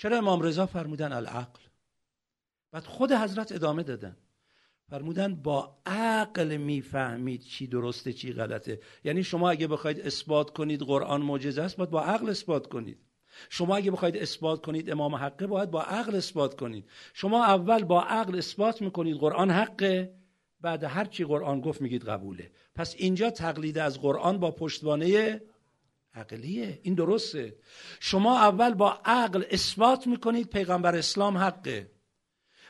[0.00, 1.60] چرا امام رضا فرمودن العقل؟
[2.72, 4.16] بعد خود حضرت ادامه دادن.
[4.90, 8.80] فرمودن با عقل می‌فهمید چی درسته چی غلطه.
[9.04, 12.98] یعنی شما اگه بخواید اثبات کنید قرآن معجزه است باید با عقل اثبات کنید.
[13.48, 16.88] شما اگه بخواید اثبات کنید امام حقه باید با عقل اثبات کنید.
[17.14, 20.14] شما اول با عقل اثبات می‌کنید قرآن حقه
[20.60, 22.50] بعد هر چی قرآن گفت میگید قبوله.
[22.74, 25.40] پس اینجا تقلید از قرآن با پشتوانه
[26.14, 26.80] عقلیه.
[26.82, 27.56] این درسته.
[28.00, 31.90] شما اول با عقل اثبات می‌کنید پیغمبر اسلام حقه.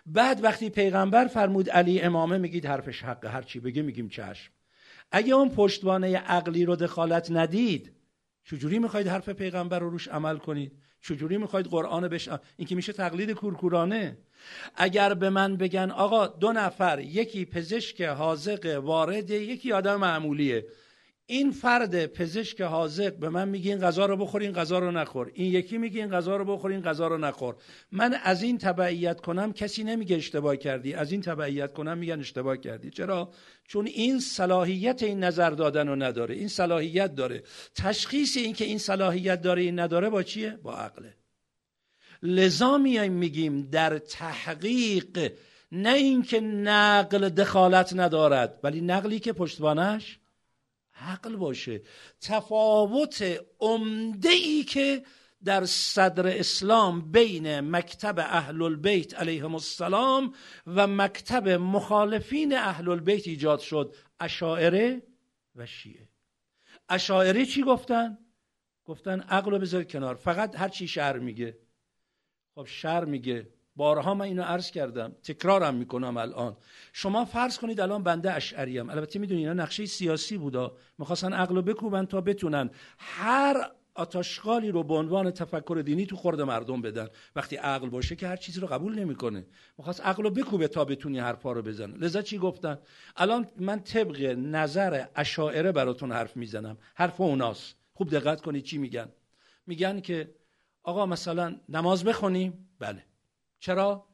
[0.07, 3.29] بعد وقتی پیغمبر فرمود علی امامه میگید حرفش حقه.
[3.29, 4.53] هر چی بگه میگیم چشم.
[5.12, 7.92] اگه اون پشتوانه عقلی رو دخالت ندید
[8.44, 10.72] چجوری می‌خواید حرف پیغمبر رو روش عمل کنید؟
[11.03, 14.18] چجوری می‌خواید قرآن بش این که میشه تقلید کورکورانه.
[14.74, 20.66] اگر به من بگن آقا دو نفر یکی پزشک حاضق وارد یکی آدم معمولیه.
[21.30, 25.30] این فرد پزشک حاضق به من میگه این غذا رو بخور این غذا رو نخور.
[25.34, 27.56] این یکی میگه این غذا رو بخور این غذا رو نخور.
[27.92, 30.94] من از این تبعیت کنم کسی نمیگه اشتباه کردی.
[30.94, 32.90] از این تبعیت کنم میگن اشتباه کردی.
[32.90, 33.30] چرا؟
[33.68, 36.34] چون این صلاحیت این نظر دادن رو نداره.
[36.34, 37.42] این صلاحیت داره.
[37.74, 41.14] تشخیص این که این صلاحیت داره این نداره با چیه؟ با عقله
[42.22, 45.32] لذا میایم میگیم در تحقیق
[45.72, 50.19] نه اینکه نقل دخالت ندارد ولی نقلی که پشتوانش
[51.00, 51.82] عقل باشه.
[52.20, 55.02] تفاوت عمده ای که
[55.44, 60.34] در صدر اسلام بین مکتب اهل البیت علیهم السلام
[60.66, 63.94] و مکتب مخالفین اهل البیت ایجاد شد.
[64.20, 65.02] اشاعره
[65.56, 66.08] و شیعه.
[66.88, 68.18] اشاعره چی گفتن؟
[68.84, 70.14] گفتن عقل رو بذار کنار.
[70.14, 71.58] فقط هر چی شهر میگه.
[72.54, 73.48] خب شهر میگه.
[73.76, 76.56] بارها من اینو عرض کردم تکرارم می‌کنم الان.
[76.92, 80.76] شما فرض کنید الان بنده اشعریم البته می‌دونید اینا نقشه سیاسی بودا.
[80.98, 86.40] می‌خواستن عقل رو بکوبن تا بتونن هر آتاشقالی رو به عنوان تفکر دینی تو خورد
[86.40, 87.09] مردم بدن.
[87.37, 89.46] وقتی عقل باشه که هر چیزی رو قبول نمی‌کنه.
[89.78, 91.96] می‌خواست عقل رو بکوبه تا بتونی حرفا رو بزنه.
[91.96, 92.78] لذا چی گفتن؟
[93.16, 96.78] الان من طبق نظر اشاعره براتون حرف می‌زنم.
[96.94, 97.76] حرف اوناست.
[97.94, 99.09] خوب دقت کنید چی میگن.
[99.66, 100.35] میگن که
[100.83, 103.04] آقا مثلا نماز بخونیم؟ بله.
[103.60, 104.08] چرا؟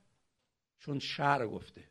[0.78, 1.84] چون شعر گفته.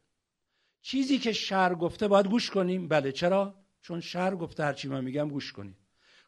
[0.82, 2.88] چیزی که شعر گفته باید گوش کنیم.
[2.88, 5.78] بله چرا؟ چون شعر گفته هرچی من میگم گوش کنیم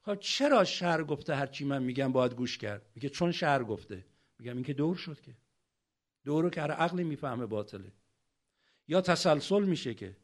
[0.05, 4.05] خب چرا شعر گفته هرچی من میگم باید گوش کرد؟ میگه چون شعر گفته.
[4.39, 5.37] میگم این که دور شد که.
[6.25, 7.91] دور رو که هر عقلی می‌فهمه باطله.
[8.87, 10.17] یا تسلسل میشه که.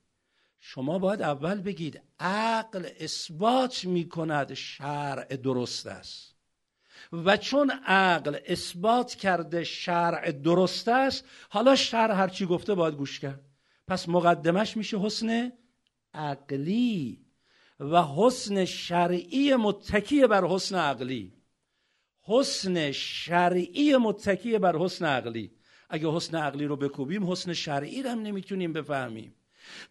[0.59, 6.32] شما باید اول بگید عقل اثبات می‌کند شرع درست است.
[7.11, 13.41] و چون عقل اثبات کرده شرع درست است حالا شرع هرچی گفته باید گوش کرد.
[13.87, 15.51] پس مقدمش میشه حسن
[16.13, 17.25] عقلی
[17.79, 21.33] و حسن شرعی متکی بر حسن عقلی.
[22.21, 25.51] حسن شرعی متکی بر حسن عقلی.
[25.89, 29.35] اگه حسن عقلی رو بکوبیم حسن شرعی رو هم نمی‌تونیم بفهمیم.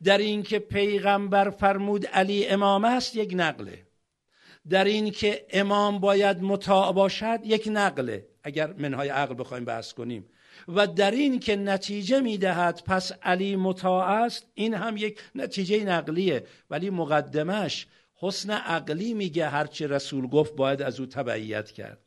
[0.04, 3.86] در اینکه پیغمبر فرمود علی امام است یک نقله.
[4.68, 10.26] در این که امام باید مطاع باشد یک نقله اگر منهای عقل بخوایم بحث کنیم.
[10.68, 16.46] و در این که نتیجه می‌دهد پس علی مطاع است این هم یک نتیجه نقلیه
[16.70, 21.98] ولی مقدمش حسن عقلی میگه هرچه رسول گفت باید از او تبعیت کرد.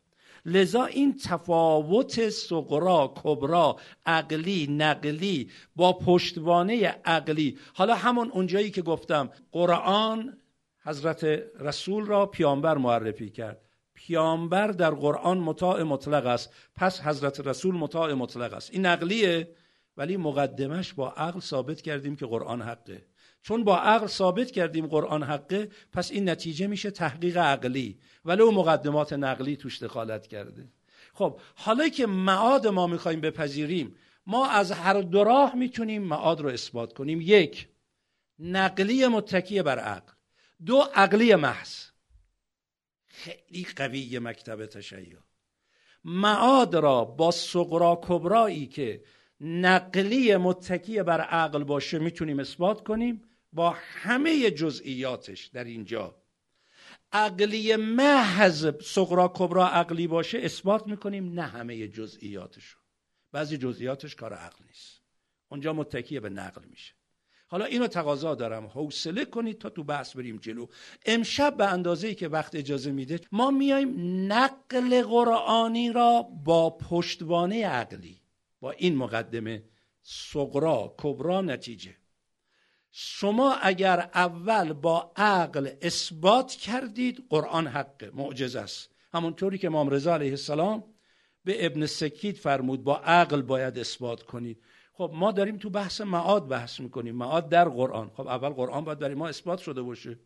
[0.45, 7.57] لذا این تفاوت سقرا کبرا عقلی نقلی با پشتوانه عقلی.
[7.73, 10.37] حالا همون اونجایی که گفتم قرآن
[10.85, 11.23] حضرت
[11.59, 13.61] رسول را پیامبر معرفی کرد.
[13.93, 16.53] پیامبر در قرآن مطاع مطلق است.
[16.75, 18.69] پس حضرت رسول مطاع مطلق است.
[18.73, 19.55] این نقلیه
[19.97, 23.05] ولی مقدمش با عقل ثابت کردیم که قرآن حقه.
[23.41, 27.99] چون با عقل ثابت کردیم قرآن حقه پس این نتیجه میشه تحقیق عقلی.
[28.25, 30.67] ولو مقدمات نقلی توش دخالت کرده.
[31.13, 33.95] خب حالا که معاد ما می‌خوایم بپذیریم
[34.27, 37.19] ما از هر دو راه می‌تونیم معاد رو اثبات کنیم.
[37.21, 37.67] یک
[38.39, 40.14] نقلی متکی بر عقل.
[40.65, 41.85] دو عقلی محض.
[43.07, 45.17] خیلی قوی مکتب تشیع.
[46.03, 49.03] معاد را با سقرا کبرایی که
[49.41, 53.21] نقلی متکی بر عقل باشه می‌تونیم اثبات کنیم
[53.53, 56.21] با همه جزئیاتش در اینجا.
[57.11, 62.75] عقلی محض سقرا کبرا عقلی باشه اثبات می‌کنیم نه همه جزئیاتش
[63.31, 65.01] بعضی جزئیاتش کار عقل نیست.
[65.47, 66.93] اونجا متکی به نقل میشه.
[67.55, 68.67] حالا اینو تقاضا دارم.
[68.67, 70.67] حوصله کنید تا تو بحث بریم جلو.
[71.05, 73.93] امشب به اندازه‌ای که وقت اجازه میده ما میایم
[74.33, 78.21] نقل قرآنی را با پشتوانه عقلی
[78.61, 79.63] با این مقدمه
[80.03, 81.95] صغرا کبرا نتیجه.
[82.91, 88.89] شما اگر اول با عقل اثبات کردید قرآن حق معجزه است.
[89.13, 90.83] همونطوری که امام رضا علیه السلام
[91.45, 94.61] به ابن سکید فرمود با عقل باید اثبات کنید.
[94.97, 97.15] خب ما داریم تو بحث معاد بحث می‌کنیم.
[97.15, 98.09] معاد در قرآن.
[98.09, 100.19] خب اول قرآن باید برای ما اثبات شده باشه.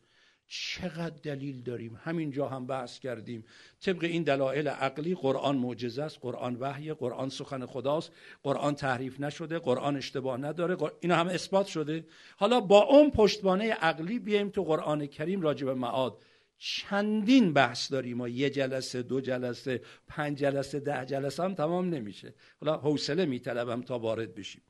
[0.48, 3.46] چقدر دلیل داریم؟ همینجا هم بحث کردیم.
[3.82, 6.20] طبق این دلایل عقلی قرآن معجزه است.
[6.22, 8.12] قرآن وحی قرآن سخن خداست.
[8.44, 10.78] قرآن تحریف نشده قرآن اشتباه نداره.
[11.00, 12.06] اینا هم اثبات شده.
[12.38, 16.18] حالا با اون پشتوانه عقلی بیایم تو قرآن کریم راجع به معاد.
[16.60, 18.18] چندین بحث داریم.
[18.18, 22.34] ما یه جلسه دو جلسه پنج جلسه ده جلسه هم تمام نمیشه.
[22.62, 24.62] حالا حوصله میطلبم تا وارد بشیم.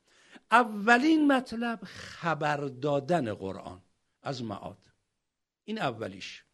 [0.50, 3.82] اولین مطلب خبر دادن قرآن
[4.22, 4.78] از معاد.
[5.64, 6.44] این اولیش.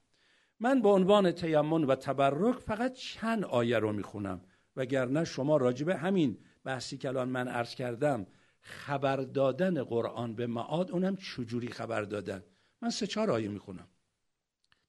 [0.60, 4.40] من به عنوان تیمون و تبرک فقط چند آیه رو می‌خونم.
[4.76, 8.26] وگرنه شما راجبه همین بحثی که الان من عرض کردم
[8.60, 12.44] خبر دادن قرآن به معاد اونم چجوری خبر دادن؟
[12.82, 13.88] من سه چهار آیه می‌خونم.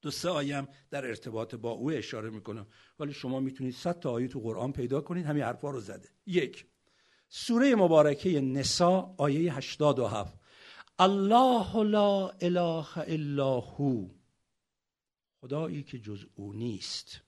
[0.02, 2.68] دو سه آیم در ارتباط با او اشاره می‌کنم.
[3.00, 6.10] ولی شما می‌تونید صد تا آیه تو قرآن پیدا کنید همین حرفا رو زده.
[6.26, 6.66] یک
[7.30, 10.40] سوره مبارکه نسا آیه 87
[11.00, 14.08] الله لا اله الا هو.
[15.42, 17.22] خدایی که جز او نیست.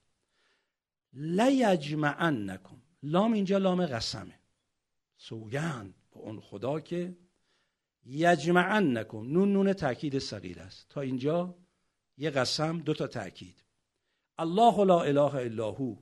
[1.13, 2.81] لیجمعنکم.
[3.03, 4.39] لام اینجا لام قسمه.
[5.17, 7.17] سوگند با اون خدا که
[8.05, 9.17] یجمعنکم.
[9.17, 10.89] نون نون تاکید صغیر است.
[10.89, 11.55] تا اینجا
[12.19, 13.63] یه قسم دو تا تاکید
[14.37, 15.95] الله لا اله الا هو.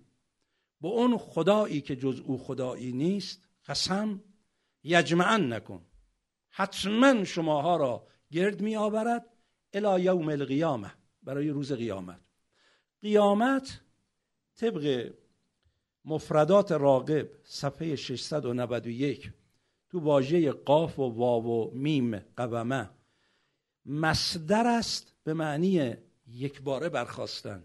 [0.82, 4.24] با اون خدایی که جز او خدایی نیست قسم
[4.84, 5.82] یجمعنکم
[6.50, 9.26] حتما شماها را گرد می آورد
[9.74, 12.22] الی یوم القیامه برای روز قیامت.
[13.02, 13.82] قیامت
[14.56, 15.14] طبق
[16.06, 19.32] مفردات راقب صفحه 691
[19.90, 22.90] تو واژه قاف و واو و میم قومه.
[23.86, 27.63] مصدر است به معنی یک باره برخواستن.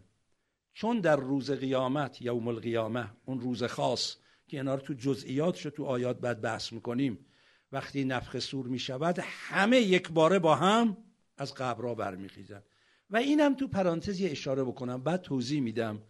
[0.73, 4.17] چون در روز قیامت یوم القیامه اون روز خاص
[4.49, 7.27] که اینا رو تو جزئیات شو تو آیات بعد بحث می‌کنیم
[7.73, 10.97] وقتی نفخ سور می‌شود همه یک باره با هم
[11.37, 12.63] از قبرها برمیخیزن.
[13.11, 16.03] و اینم تو پرانتزی اشاره بکنم بعد توضیح میدم.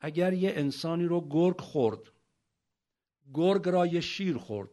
[0.00, 2.00] اگر یه انسانی رو گرگ خورد
[3.34, 4.70] گرگ را یه شیر خورد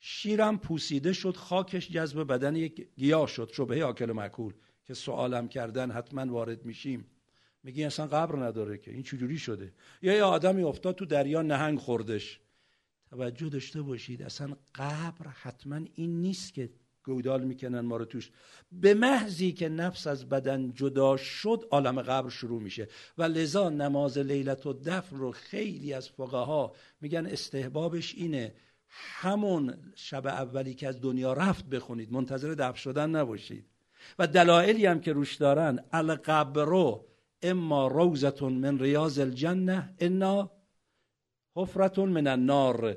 [0.00, 4.54] شیرم پوسیده شد خاکش جذب بدن یک گیاه شد شبهه آکل مکول
[4.88, 7.06] که سوالم کردن حتما وارد میشیم.
[7.62, 8.90] میگی اصلا قبر نداره که.
[8.90, 9.72] این چجوری شده؟
[10.02, 12.40] یا یه آدمی افتاد تو دریا نهنگ خوردش.
[13.10, 16.70] توجه داشته باشید اصلا قبر حتما این نیست که
[17.04, 18.30] گودال می‌کنن ما رو توش.
[18.72, 22.88] به محضی که نفس از بدن جدا شد عالم قبر شروع میشه.
[23.18, 28.54] و لذا نماز لیلت و دفن رو خیلی از فقها میگن استحبابش اینه.
[28.88, 33.66] همون شب اولی که از دنیا رفت بخونید منتظر دفن شدن نباشید.
[34.18, 36.98] و دلایلی هم که روش دارن القبر
[37.42, 40.50] اما روزتون من ریاض الجنه انا
[41.56, 42.96] حفرتون من النار.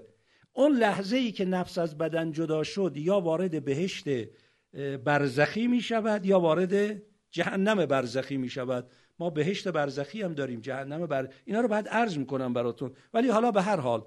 [0.53, 4.05] اون لحظه ای که نفس از بدن جدا شد یا وارد بهشت
[5.03, 11.05] برزخی می شود یا وارد جهنم برزخی می شود ما بهشت برزخی هم داریم جهنم
[11.05, 12.93] بر اینا رو بعد عرض می‌کنم براتون.
[13.13, 14.05] ولی حالا به هر حال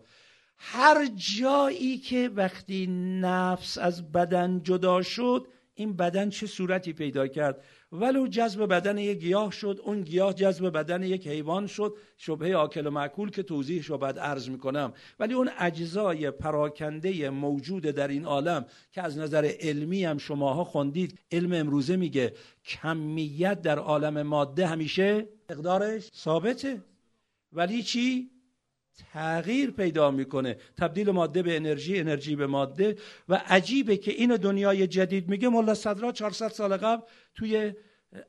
[0.56, 1.06] هر
[1.40, 2.86] جایی که وقتی
[3.20, 9.18] نفس از بدن جدا شد این بدن چه صورتی پیدا کرد؟ ولو جذب بدن یک
[9.18, 11.96] گیاه شد اون گیاه جذب بدن یک حیوان شد.
[12.16, 14.92] شبهه آکل و معکول که توضیحش رو بعد عرض می‌کنم.
[15.18, 21.18] ولی اون اجزای پراکنده موجود در این عالم که از نظر علمی هم شماها خوندید
[21.32, 22.34] علم امروزه میگه
[22.64, 26.82] کمیت در عالم ماده همیشه اقدارش ثابته.
[27.52, 28.33] ولی چی؟
[29.12, 30.56] تغییر پیدا می‌کنه.
[30.76, 32.96] تبدیل ماده به انرژی انرژی به ماده.
[33.28, 35.48] و عجیبه که این دنیای جدید میگه.
[35.48, 37.02] ملا صدرا 400 سال قبل
[37.34, 37.72] توی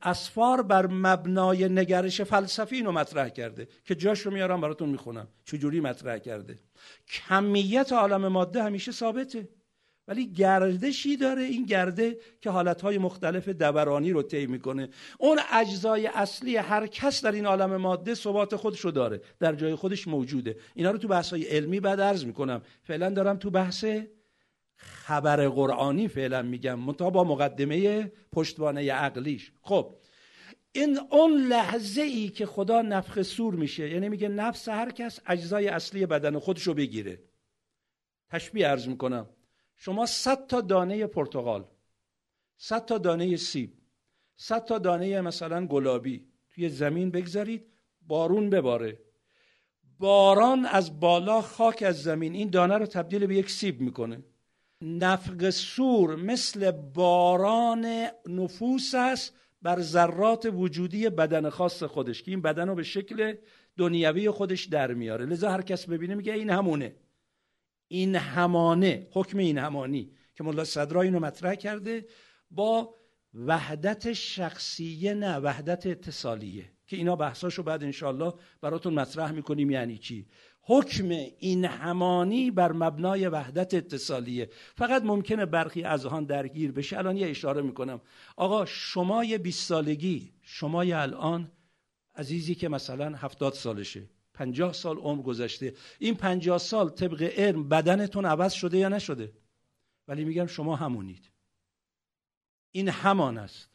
[0.01, 3.67] اسفار بر مبنای نگرش فلسفی اینو مطرح کرده.
[3.85, 5.27] که جاش رو میارم براتون می‌خونم.
[5.45, 6.59] چجوری مطرح کرده؟
[7.07, 9.49] کمیت عالم ماده همیشه ثابته.
[10.07, 14.89] ولی گردشی داره این گرده که حالتهای مختلف دورانی رو طی می‌کنه.
[15.19, 19.21] اون اجزای اصلی هر کس در این عالم ماده ثبات خودش رو داره.
[19.39, 20.57] در جای خودش موجوده.
[20.75, 22.61] اینا رو تو بحث های علمی بعد عرض می‌کنم.
[22.83, 23.85] فعلا دارم تو بحث
[24.75, 26.79] خبر قرآنی فعلا میگم.
[26.79, 29.51] منتها با مقدمه پشتوانه عقلیش.
[29.61, 29.95] خب
[30.71, 35.67] این اون لحظه ای که خدا نفخ سور میشه یعنی میگه نفس هر کس اجزای
[35.67, 37.19] اصلی بدن خودش رو بگیره.
[38.29, 39.29] تشبیه عرض می‌کنم.
[39.77, 41.65] شما صد تا دانه پرتغال
[42.57, 43.73] صد تا دانه سیب
[44.35, 47.65] صد تا دانه مثلا گلابی توی زمین بگذارید
[48.07, 48.99] بارون بباره.
[49.99, 54.23] باران از بالا خاک از زمین این دانه رو تبدیل به یک سیب می‌کنه.
[54.81, 57.85] نفق سور مثل باران
[58.27, 63.35] نفوس است بر ذرات وجودی بدن خاص خودش که این بدن رو به شکل
[63.77, 65.25] دنیوی خودش در میاره.
[65.25, 66.95] لذا هر کس ببینه میگه این همونه.
[67.87, 72.05] این همانه حکم این همانی که ملا صدرا اینو مطرح کرده
[72.51, 72.95] با
[73.33, 80.27] وحدت شخصیه نه وحدت اتصالیه که اینا بحثاشو بعد انشالله براتون مطرح می‌کنیم یعنی چی؟
[80.61, 84.49] حکم این همانی بر مبنای وحدت اتصالیه.
[84.75, 86.97] فقط ممکنه برخی از آن درگیر بشه.
[86.97, 88.01] الان یه اشاره می‌کنم.
[88.35, 91.51] آقا شمای 20 سالگی شمای الان
[92.15, 94.09] عزیزی که مثلا هفتاد سالشه.
[94.35, 95.73] پنجاه سال عمر گذشته.
[95.99, 99.31] این پنجاه سال طبق علم بدنتون عوض شده یا نشده؟
[100.07, 101.31] ولی میگم شما همونید.
[102.71, 103.69] این همان است.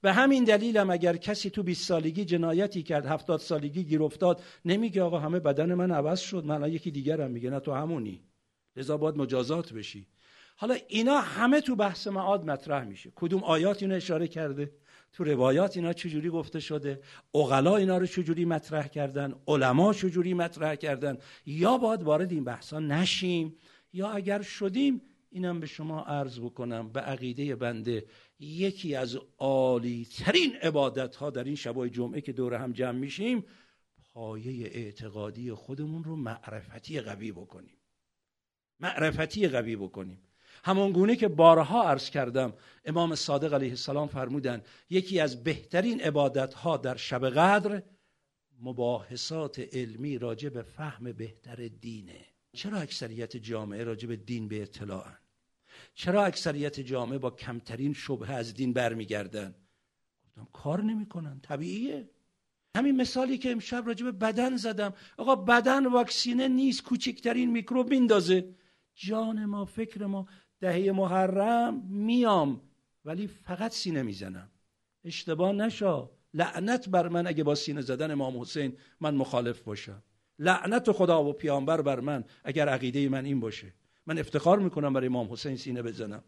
[0.00, 4.42] به همین دلیل هم اگر کسی تو 20 سالگی جنایتی کرد هفتاد سالگی گیر افتاد
[4.64, 6.44] نمیگه آقا همه بدن من عوض شد.
[6.44, 8.20] من یکی دیگرم میگه نه تو همونی.
[8.76, 10.06] لذا باید مجازات بشی.
[10.58, 13.12] حالا اینا همه تو بحث معاد مطرح میشه.
[13.14, 14.72] کدوم آیات اینو اشاره کرده؟
[15.12, 17.00] تو روایات اینا چجوری گفته شده؟
[17.34, 22.78] اغلا اینا رو چجوری مطرح کردن؟ علما چجوری مطرح کردن؟ یا باید وارد این بحثا
[22.80, 23.56] نشیم
[23.92, 25.00] یا اگر شدیم
[25.30, 28.06] اینم به شما عرض بکنم به عقیده بنده
[28.38, 33.44] یکی از عالی ترین عبادت ها در این شبای جمعه که دور هم جمع میشیم
[34.12, 37.76] پایه اعتقادی خودمون رو معرفتی قوی بکنیم.
[38.80, 40.25] معرفتی قوی بکنیم.
[40.66, 42.52] همان گونه که بارها عرض کردم
[42.84, 47.82] امام صادق علیه السلام فرمودن یکی از بهترین عبادت ها در شب قدر
[48.60, 52.26] مباحثات علمی راجع به فهم بهتر دینه.
[52.52, 55.18] چرا اکثریت جامعه راجع به دین به اطلاعن؟
[55.94, 59.54] چرا اکثریت جامعه با کمترین شبه از دین برمیگردن؟
[60.26, 62.10] گفتم کار نمی‌کنن طبیعیه.
[62.76, 64.94] همین مثالی که امشب راجع به بدن زدم.
[65.18, 68.54] آقا بدن واکسینه نیست کوچکترین میکروب میندازه.
[68.94, 70.26] جان ما فکر ما
[70.60, 72.60] دهه محرم میام
[73.04, 74.50] ولی فقط سینه می‌زنم.
[75.04, 76.10] اشتباه نشا.
[76.34, 80.02] لعنت بر من اگه با سینه زدن امام حسین من مخالف باشم.
[80.38, 83.72] لعنت خدا و پیامبر بر من اگر عقیده من این باشه.
[84.06, 86.24] من افتخار می‌کنم برای امام حسین سینه بزنم.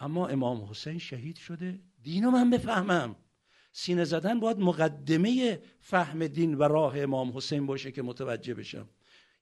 [0.00, 1.80] اما امام حسین شهید شده.
[2.02, 3.16] دینو من بفهمم.
[3.72, 8.88] سینه زدن باید مقدمه فهم دین و راه امام حسین باشه که متوجه بشم.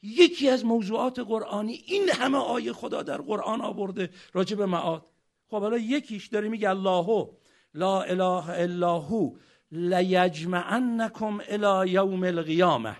[0.04, 5.06] یکی از موضوعات قرآنی این همه آیه خدا در قرآن آورده راجع به معاد.
[5.50, 7.28] خب حالا یکیش داره میگه الله
[7.74, 9.36] لا اله الا هو
[9.72, 12.96] لیجمعنکم الی یوم القیامه.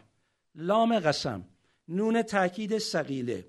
[0.55, 1.45] لام قسم
[1.89, 3.47] نون تاکید سقیله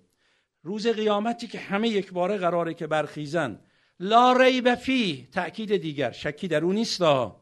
[0.64, 3.60] روز قیامتی که همه یک باره قراره که برخیزن.
[4.00, 6.12] لا ریب فی تاکید دیگر.
[6.12, 7.42] شکی در اون نیستا.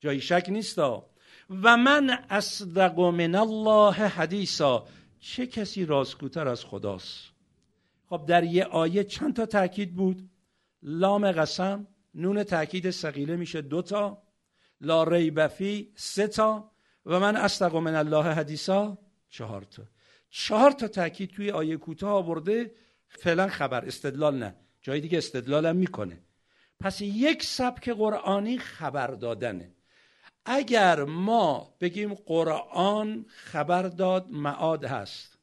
[0.00, 1.06] جای شک نیستا.
[1.62, 4.86] و من اصدق من الله حدیثا.
[5.26, 7.32] چه کسی رازگوتر از خداست؟
[8.06, 10.30] خب در یه آیه چند تا تاکید بود.
[10.82, 14.22] لام قسم نون تاکید سقیله میشه دوتا
[14.80, 16.70] لا ریب فی سه تا.
[17.06, 18.98] و من اصدق من الله حدیثا
[19.28, 19.82] چهار تا.
[20.30, 22.74] چهار تا تاکید توی آیه کوتاه آورده
[23.08, 24.54] فعلا خبر استدلال نه.
[24.82, 26.18] جای دیگه استدلال هم می‌کنه.
[26.80, 29.73] پس یک سبک قرآنی خبر دادنه.
[30.44, 35.38] اگر ما بگیم قرآن خبر داد معاد هست.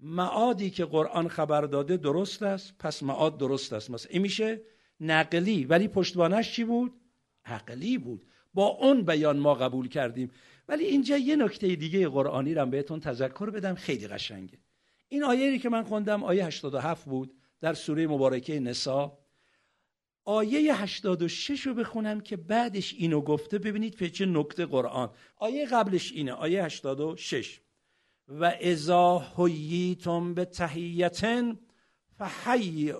[0.00, 3.90] معادی که قرآن خبر داده درست است پس معاد درست است.
[3.90, 4.60] مثلا این میشه
[5.00, 5.64] نقلی.
[5.64, 7.00] ولی پشتوانش چی بود؟
[7.44, 8.26] عقلی بود.
[8.54, 10.30] با اون بیان ما قبول کردیم.
[10.68, 13.74] ولی اینجا یه نکته دیگه قرآنی رو بهتون تذکر بدم.
[13.74, 14.58] خیلی قشنگه.
[15.08, 19.18] این آیه که من خوندم آیه 87 بود در سوره مبارکه نسا.
[20.30, 23.58] آیه 86 رو بخونم که بعدش اینو گفته.
[23.58, 25.10] ببینید به چه نکته قرآن.
[25.36, 27.60] آیه قبلش اینه آیه 86
[28.28, 31.58] و ازا حییتم به تحییتن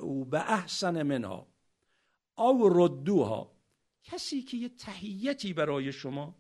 [0.01, 1.49] او به احسن منها.
[2.37, 3.53] او ردوها.
[4.05, 6.37] کسی که یه تحییتی برای شما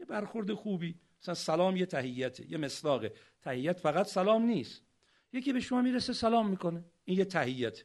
[0.00, 0.94] یه برخورد خوبی.
[1.22, 3.12] مثلا سلام یه تحییته یه مصداقه.
[3.42, 4.82] تحییت فقط سلام نیست.
[5.32, 6.84] یکی به شما می‌رسه سلام می‌کنه.
[7.04, 7.84] این یه تحییت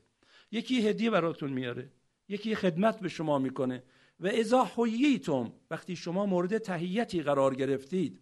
[0.52, 1.92] یکی هدیه براتون میاره.
[2.28, 3.84] یکی خدمت به شما می‌کنه.
[4.20, 8.22] و ازا حییتم وقتی شما مورد تحییتی قرار گرفتید.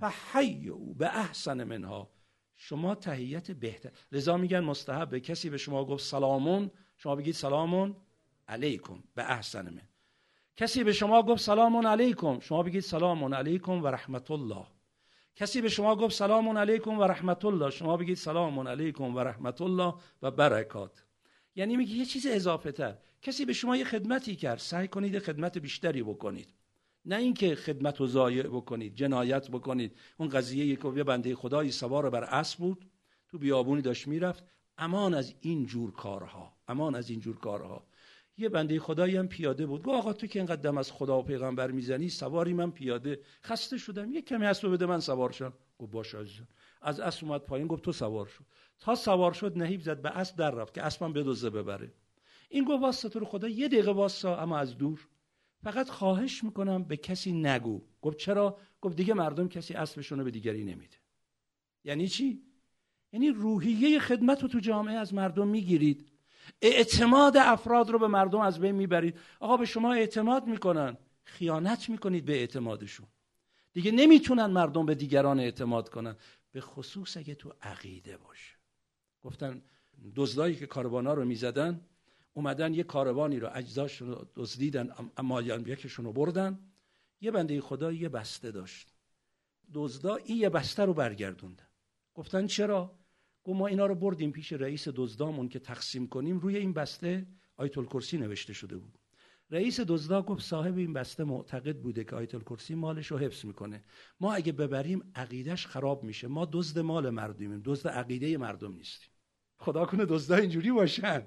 [0.00, 2.10] فحیو به احسن منها.
[2.56, 3.90] شما تحییت بهتر.
[4.12, 6.70] لذا میگن مستحب به کسی به شما گفت سلامون.
[6.96, 7.96] شما بگید سلامون
[8.48, 9.02] علیکم.
[9.14, 9.88] به احسن من.
[10.56, 12.40] کسی به شما گفت سلام علیکم.
[12.40, 14.66] شما بگید سلام علیکم و رحمت الله.
[15.36, 17.70] کسی به شما گفت سلام علیکم و رحمت الله.
[17.70, 21.04] شما بگید سلام علیکم و رحمت الله و برکات.
[21.54, 25.58] یعنی میگه یه چیز اضافه تر کسی به شما یه خدمتی کرد سعی کنید خدمت
[25.58, 26.48] بیشتری بکنید.
[27.04, 29.96] نه اینکه خدمت رو ضایع بکنید جنایت بکنید.
[30.16, 32.90] اون قضیه که یه بنده خدایی سوار بر اسب بود
[33.28, 34.44] تو بیابونی داشت می‌رفت.
[34.78, 37.86] امان از این جور کارها امان از این جور کارها.
[38.38, 39.82] یه بنده خدایی هم پیاده بود.
[39.82, 43.20] گفت آقا تو که اینقدر دم از خدا و پیغمبر می‌زنی سواری من پیاده.
[43.44, 44.12] خسته شدم.
[44.12, 45.52] یه کمی اسب بده من سوار شم.
[45.78, 46.48] گفت عزیزم.
[46.82, 48.44] از اسب اومد پایین گفت تو سوار شد
[48.82, 51.92] تا سوار شد نهیب زد به اسب در رفت که اسبم بدوزه ببره.
[52.48, 55.08] این گفت واسه تو خدا یه دقیقه واسا اما از دور.
[55.62, 57.80] فقط خواهش می‌کنم به کسی نگو.
[58.02, 60.96] گفت چرا؟ گفت دیگه مردم کسی اسبشون رو به دیگری نمیده.
[61.84, 62.42] یعنی چی؟
[63.12, 66.08] یعنی روحیه خدمت رو تو جامعه از مردم می‌گیرید.
[66.62, 69.18] اعتماد افراد رو به مردم از بین می‌برید.
[69.40, 70.96] آقا به شما اعتماد می‌کنن.
[71.24, 73.06] خیانت می‌کنید به اعتمادشون.
[73.72, 76.16] دیگه نمی‌تونن مردم به دیگران اعتماد کنن.
[76.52, 78.61] به خصوص اگه تو عقیده باشه.
[79.22, 79.62] گفتن
[80.16, 81.80] دزدایی که کاروانا رو می‌زدن
[82.34, 86.58] اومدن یه کاروانی رو اجزاش رو دزدیدن اما یکشون رو بردن.
[87.20, 88.94] یه بنده خدا یه بسته داشت.
[89.74, 91.66] دزدا این یه بسته رو برگردوندن.
[92.14, 92.98] گفتن چرا؟
[93.44, 96.38] گفت ما اینا رو بردیم پیش رئیس دزدامون که تقسیم کنیم.
[96.38, 98.98] روی این بسته آیت الکرسی نوشته شده بود.
[99.50, 103.84] رئیس دزدا گفت صاحب این بسته معتقد بوده که آیت الکرسی مالش رو حفظ می‌کنه.
[104.20, 106.28] ما اگه ببریم عقیدش خراب میشه.
[106.28, 107.62] ما دزد مال مردمیم.
[107.64, 109.11] دزد عقیده مردم نیستیم.
[109.62, 111.26] خدا کنه دزدا اینجوری باشن.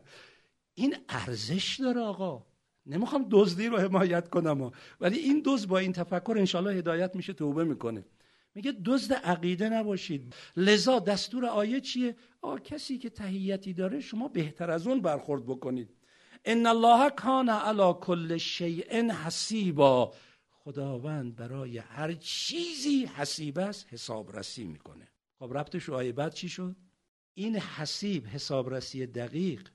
[0.74, 2.46] این ارزش داره آقا.
[2.86, 4.72] نمی‌خوام دزدی رو حمایت کنم
[5.02, 8.06] ولی این دزد با این تفکر انشالله هدایت میشه توبه می‌کنه.
[8.56, 10.36] میگه دزد عقیده نباشید.
[10.58, 15.90] لذا دستور آیه چیه؟ آ کسی که تهیتی داره شما بهتر از اون برخورد بکنید.
[16.46, 20.14] ان الله کان علی کل شیء حسیبا.
[20.50, 25.08] خداوند برای هر چیزی حسیب است حسابرسی می‌کنه.
[25.40, 26.76] خب ربطش آیه بعد چی شد؟
[27.36, 29.70] این حسیب حسابرسی دقیق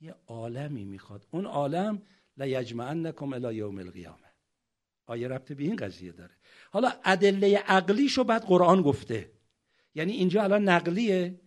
[0.00, 1.26] یه عالمی می‌خواد.
[1.30, 2.02] اون عالم
[2.36, 4.16] لیجمعنکم الی یوم القیامه.
[5.06, 6.34] آیه ربط به این قضیه داره.
[6.70, 9.30] حالا ادله عقلیشو بعد قرآن گفته.
[9.94, 11.40] یعنی اینجا الان نقلیه.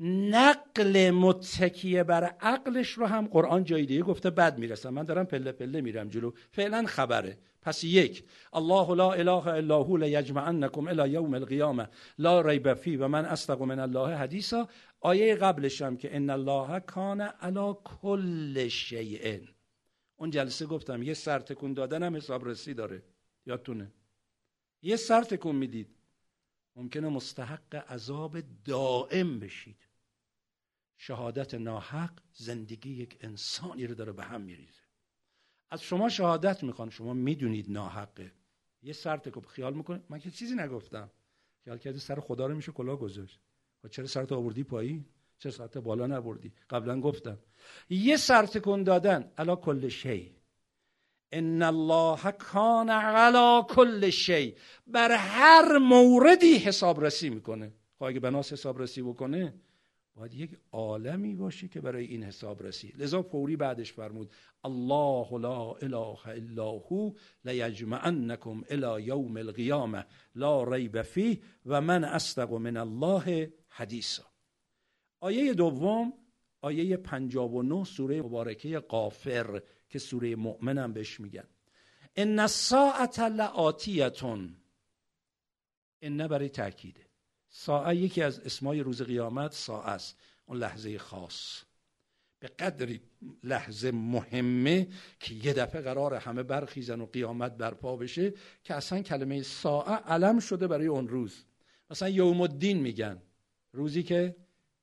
[0.00, 4.30] نقل متکیه بر عقلش رو هم قرآن جای دیگه گفته.
[4.30, 4.88] بعد می‌رسم.
[4.88, 6.32] من دارم پله پله میرم جلو.
[6.50, 7.38] فعلا خبره.
[7.62, 11.88] پس یک الله لا اله الا هو لیجمعنکم الی یوم القیامه
[12.18, 14.68] لا ریب فی و من اصدق من الله حدیثا.
[15.00, 19.40] آیه قبلش هم که ان الله کان علی کل شیء.
[20.16, 23.02] اون جلسه گفتم یه سر تکون دادن هم حسابرسی داره.
[23.46, 23.92] یادتونه؟
[24.82, 25.96] یه سر تکون می‌دید.
[26.76, 29.88] ممکنه مستحق عذاب دائم بشید.
[30.96, 34.81] شهادت ناحق زندگی یک انسانی رو داره به هم میریزه.
[35.72, 36.90] از شما شهادت می‌خوان.
[36.90, 38.32] شما می‌دونید ناحقه.
[38.82, 41.10] یه سر تکون خیال می‌کنه من که چیزی نگفتم.
[41.64, 43.40] خیال کردی سر خدا رو میشه کلا گذاشت.
[43.84, 45.04] و چرا سرت آوردی پایین؟
[45.38, 47.38] چه ساعت بالا نبردی؟ قبلا گفتم.
[47.90, 49.32] یه سر تکون دادن.
[49.38, 50.36] علا کل شی.
[51.32, 54.54] ان الله کان علا کل شی.
[54.86, 57.72] بر هر موردی حسابرسی می‌کنه.
[57.98, 59.54] خب اگه بناس حسابرسی بکنه
[60.14, 64.32] باید یک عالمی باشه که برای این حسابرسی لذا فوری بعدش فرمود
[64.64, 67.12] الله لا اله الا هو
[67.44, 74.22] لیجمعنکم الى یوم القیامه لا ریب فیه و من اصدق من الله حدیثا.
[75.20, 76.12] آیه دوم
[76.60, 81.48] آیه 59 سوره مبارکه قافر که سوره مؤمنم بهش میگن.
[82.16, 84.56] ان الساعت لآتیتون
[86.02, 87.11] ان برای تاکیده
[87.54, 90.18] ساعه یکی از اسمای روز قیامت ساعه است.
[90.46, 91.62] اون لحظه خاص.
[92.40, 93.00] به قدری
[93.44, 94.88] لحظه مهمه
[95.20, 98.32] که یه دفعه قرار همه برخیزن و قیامت برپا بشه
[98.64, 101.44] که اصلا کلمه ساعه علم شده برای اون روز.
[101.90, 103.22] مثلا یوم الدین میگن.
[103.72, 104.36] روزی که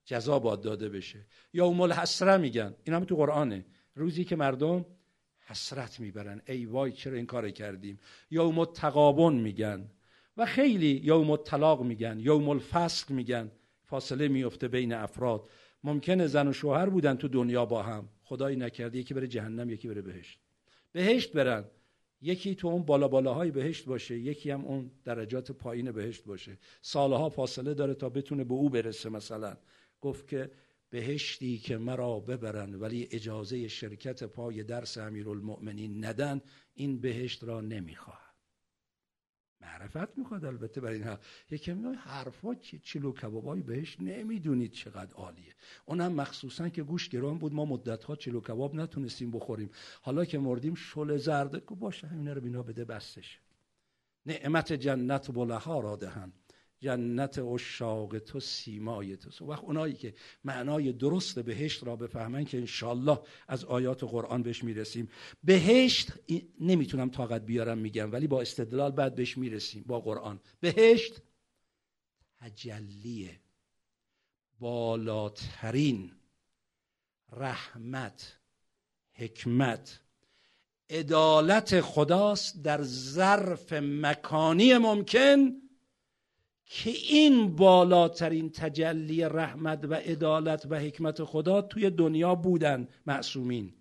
[0.05, 1.25] جزا باد داده بشه.
[1.53, 2.75] یوم الحسره میگن.
[2.83, 3.65] این هم تو قرآنه.
[3.95, 4.85] روزی که مردم
[5.39, 6.41] حسرت می‌برن.
[6.47, 7.99] ای وای چرا این کار کردیم.
[8.31, 9.91] یوم التقابن میگن.
[10.39, 13.51] و خیلی یوم الطلاق میگن یوم الفصل میگن
[13.83, 15.49] فاصله میفته بین افراد.
[15.83, 18.09] ممکنه زن و شوهر بودن تو دنیا با هم.
[18.23, 20.39] خدایی نکرده یکی بره جهنم یکی بره بهشت.
[20.91, 21.65] بهشت برن.
[22.21, 26.57] یکی تو اون بالا بالاهای بهشت باشه یکی هم اون درجات پایین بهشت باشه.
[26.81, 29.57] سالها فاصله داره تا بتونه به او برسه مثلا.
[30.01, 30.51] گفت که
[30.89, 36.41] بهشتی که مرا ببرن ولی اجازه شرکت پای درس امیرالمؤمنین ندن
[36.73, 38.28] این بهشت را نمی‌خواه
[39.61, 41.17] معرفت می‌خواد البته برای این
[41.51, 45.55] یکی میگه حرفا چلو کبابای بهش نمی‌دونید چقدر عالیه.
[45.85, 49.69] اونم مخصوصا که گوش گران بود ما مدت ها چلو کباب نتونستیم بخوریم.
[50.01, 53.39] حالا که مردیم شل زرد باشه همین رو بینا بده بستش.
[54.25, 56.33] نعمت جنت بلها را دهند
[56.79, 60.13] جنت اشاق تو سیمای تو وقت اونایی که
[60.43, 65.09] معنای درست بهشت را بفهمن که انشالله از آیات قرآن بهش می‌رسیم.
[65.43, 66.13] بهشت
[66.59, 70.39] نمی‌تونم طاقت بیارم میگم ولی با استدلال بعد بهش می‌رسیم با قرآن.
[70.59, 71.21] بهشت
[72.39, 73.39] تجلیه
[74.59, 76.11] بالاترین
[77.31, 78.37] رحمت
[79.13, 79.99] حکمت.
[80.89, 85.68] عدالت خداست در ظرف مکانی ممکن
[86.71, 93.73] که این بالاترین تجلی رحمت و عدالت و حکمت خدا توی دنیا بودن معصومین.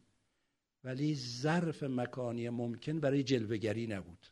[0.85, 4.27] ولی ظرف مکانی ممکن برای جلوگری نبود.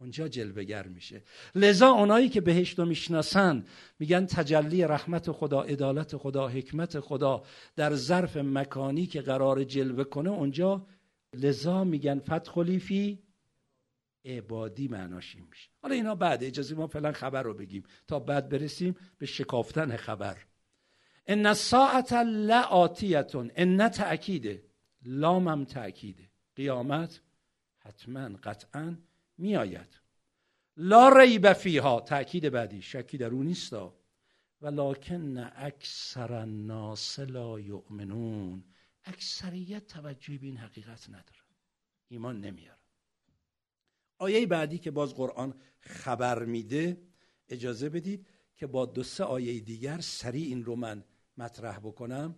[0.00, 1.22] اونجا جلوگر میشه.
[1.54, 3.64] لذا اونایی که بهشت رو می‌شناسن
[3.98, 7.42] میگن تجلی رحمت خدا عدالت خدا حکمت خدا
[7.76, 10.86] در ظرف مکانی که قرار جلوه کنه اونجا
[11.34, 13.18] لذا میگن فتخلی فی
[14.24, 15.70] عبادی معناش این میشه.
[15.82, 17.82] حالا اینا بعد اجازه ما فعلا خبر رو بگیم.
[18.06, 20.38] تا بعد برسیم به شکافتن خبر.
[21.26, 24.64] ان الساعت لآتیتون ان تأکیده.
[25.02, 26.30] لامم تأکیده.
[26.56, 27.20] قیامت
[27.78, 28.96] حتما قطعا
[29.38, 30.00] میآید.
[30.76, 32.00] لا ریب فیها.
[32.00, 33.94] تأکید بعدی شکی در اون نیستا
[34.60, 38.64] ولکن اکثر الناس لا یؤمنون.
[39.04, 41.42] اکثریت توجهی به این حقیقت نداره
[42.08, 42.81] ایمان نمیاره
[44.22, 47.02] آیه بعدی که باز قرآن خبر میده
[47.48, 51.04] اجازه بدید که با دو سه آیه دیگر سریع این رو من
[51.36, 52.36] مطرح بکنم.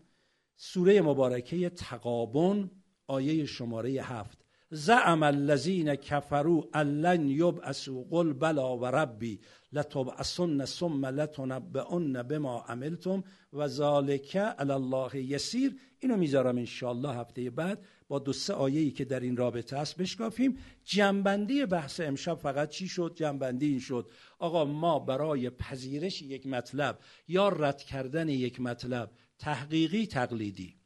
[0.56, 2.70] سوره مبارکه تقابن
[3.06, 4.43] آیه شماره هفت.
[4.74, 9.40] زعم الذین کفروا لن یبعثوا قل بلا و ربی
[9.72, 15.76] لتبعثن ثم لتنبئن بما عملتم و ذالک علی الله یسیر.
[16.00, 20.58] اینو می‌ذارم ان هفته بعد با دو سه آیه‌ای که در این رابطه است بشکافیم.
[20.84, 24.10] جنبندی بحث امشب فقط چی شد؟ جنبندی این شد.
[24.38, 26.98] آقا ما برای پذیرش یک مطلب
[27.28, 30.76] یا رد کردن یک مطلب تحقیقی تقلیدی.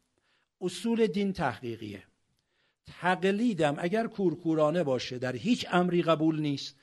[0.61, 2.08] اصول دین تحقیقیه.
[3.01, 6.77] تقلیدم اگر کورکورانه باشه در هیچ امری قبول نیست.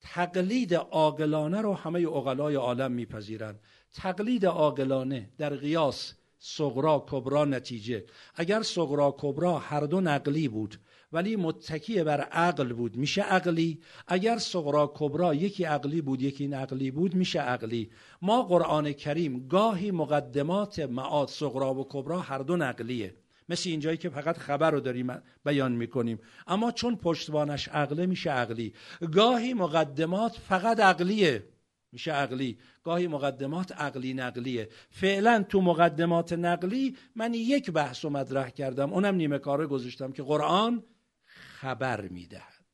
[0.00, 3.60] تقلید عاقلانه رو همه اقلای عالم میپذیرند.
[3.92, 8.04] تقلید عاقلانه در قیاس صغرا کبرا نتیجه.
[8.34, 10.80] اگر صغرا کبرا هر دو نقلی بود
[11.12, 13.80] ولی متکی بر عقل بود میشه عقلی.
[14.06, 17.90] اگر صغرا کبرا یکی عقلی بود یکی نقلی بود میشه عقلی.
[18.22, 23.14] ما قرآن کریم گاهی مقدمات معاد صغرا و کبرا هر دو نقلیه.
[23.48, 26.18] مثل اینجایی که فقط خبر رو داریم بیان می‌کنیم.
[26.46, 28.74] اما چون پشتوانش عقله میشه عقلی.
[29.12, 31.48] گاهی مقدمات فقط عقلیه.
[31.92, 32.58] میشه عقلی.
[32.84, 34.68] گاهی مقدمات عقلی نقلیه.
[34.90, 38.92] فعلا تو مقدمات نقلی من یک بحث رو مطرح کردم.
[38.92, 40.84] اونم نیمه کاره گذاشتم که قرآن
[41.24, 42.64] خبر می‌دهد.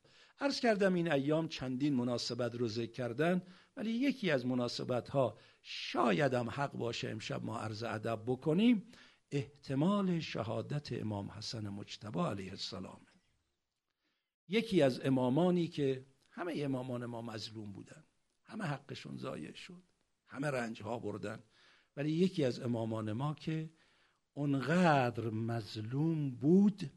[0.41, 3.43] عرض کردم این ایام چندین مناسبت رو ذکر کردن
[3.77, 8.93] ولی یکی از مناسبت ها شایدم حق باشه امشب ما عرض ادب بکنیم.
[9.33, 13.01] احتمال شهادت امام حسن مجتبی علیه السلام.
[14.49, 18.05] یکی از امامانی که همه امامان ما مظلوم بودن
[18.45, 19.83] همه حقشون ضایع شد
[20.27, 21.43] همه رنج ها بردن
[21.97, 23.71] ولی یکی از امامان ما که
[24.33, 26.91] اونقدر مظلوم بود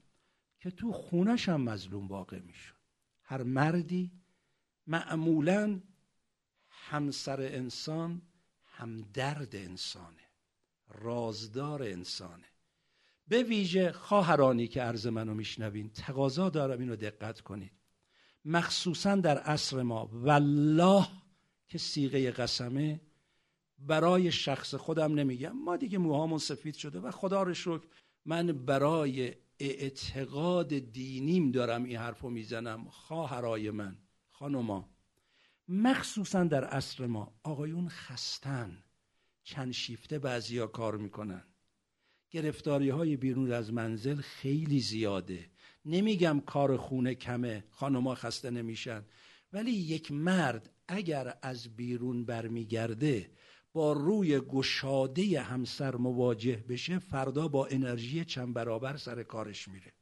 [0.59, 2.75] که تو خونش هم مظلوم واقع می‌شد.
[3.23, 4.11] هر مردی
[4.87, 5.81] معمولا
[6.69, 8.21] همسر انسان
[8.65, 10.29] همدرد انسانه.
[10.89, 12.45] رازدار انسانه.
[13.27, 17.71] به ویژه خواهرانی که عرض منو میشنوین تقاضا دارم اینو دقت کنید.
[18.45, 20.09] مخصوصا در عصر ما.
[20.13, 21.07] والله
[21.67, 23.01] که سیغه قسمه
[23.79, 25.51] برای شخص خودم نمیگم.
[25.51, 27.83] ما دیگه موهامون سفید شده و خدا رو شکر
[28.25, 32.89] من برای اعتقاد دینیم دارم این حرفو می‌زنم.
[32.89, 33.97] خواهرای من
[34.29, 34.89] خانوما.
[35.67, 38.83] مخصوصا در عصر ما آقایون خستن.
[39.45, 41.43] چند شیفته بعضیا کار می‌کنن.
[42.31, 45.49] گرفتاری های بیرون از منزل خیلی زیاده.
[45.85, 49.05] نمیگم کار خونه کمه خانوما خسته نمیشن.
[49.53, 53.31] ولی یک مرد اگر از بیرون برمیگرده
[53.73, 59.93] با روی گشاده همسر مواجه بشه فردا با انرژی چند برابر سر کارش میره.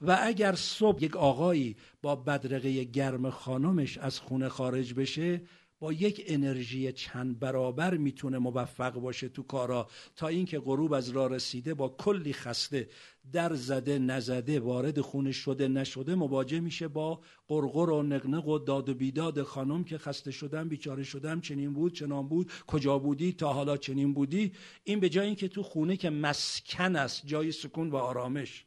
[0.00, 5.42] و اگر صبح یک آقایی با بدرقه گرم خانمش از خونه خارج بشه
[5.78, 11.30] با یک انرژی چند برابر می‌تونه موفق باشه تو کارا تا اینکه غروب از راه
[11.30, 12.88] رسیده با کلی خسته
[13.32, 18.88] در زده نزده وارد خونه شده نشده مواجه میشه با قرقر و نقنق و داد
[18.88, 23.52] و بیداد خانم که خسته شدم بیچاره شدم چنین بود چنان بود کجا بودی تا
[23.52, 24.52] حالا چنین بودی.
[24.84, 28.64] این به جای اینکه تو خونه که مسکن است جای سکون و آرامش.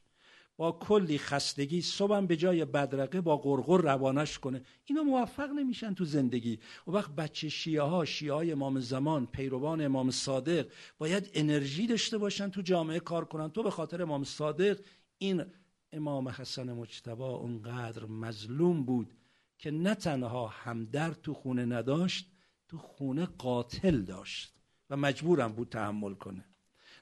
[0.60, 4.62] با کلی خستگی صبحم به جای بدرقه با قرقر روانش کنه.
[4.86, 6.60] اینا موفق نمیشن تو زندگی.
[6.88, 12.18] و وقت بچه شیعه ها شیعه های امام زمان پیروان امام صادق باید انرژی داشته
[12.18, 13.50] باشن تو جامعه کار کنن.
[13.50, 14.80] تو به خاطر امام صادق
[15.18, 15.46] این
[15.94, 19.14] امام حسن مجتبی اونقدر مظلوم بود
[19.58, 22.32] که نه تنها همدرد تو خونه نداشت
[22.68, 24.54] تو خونه قاتل داشت
[24.90, 26.46] و مجبورم بود تحمل کنه.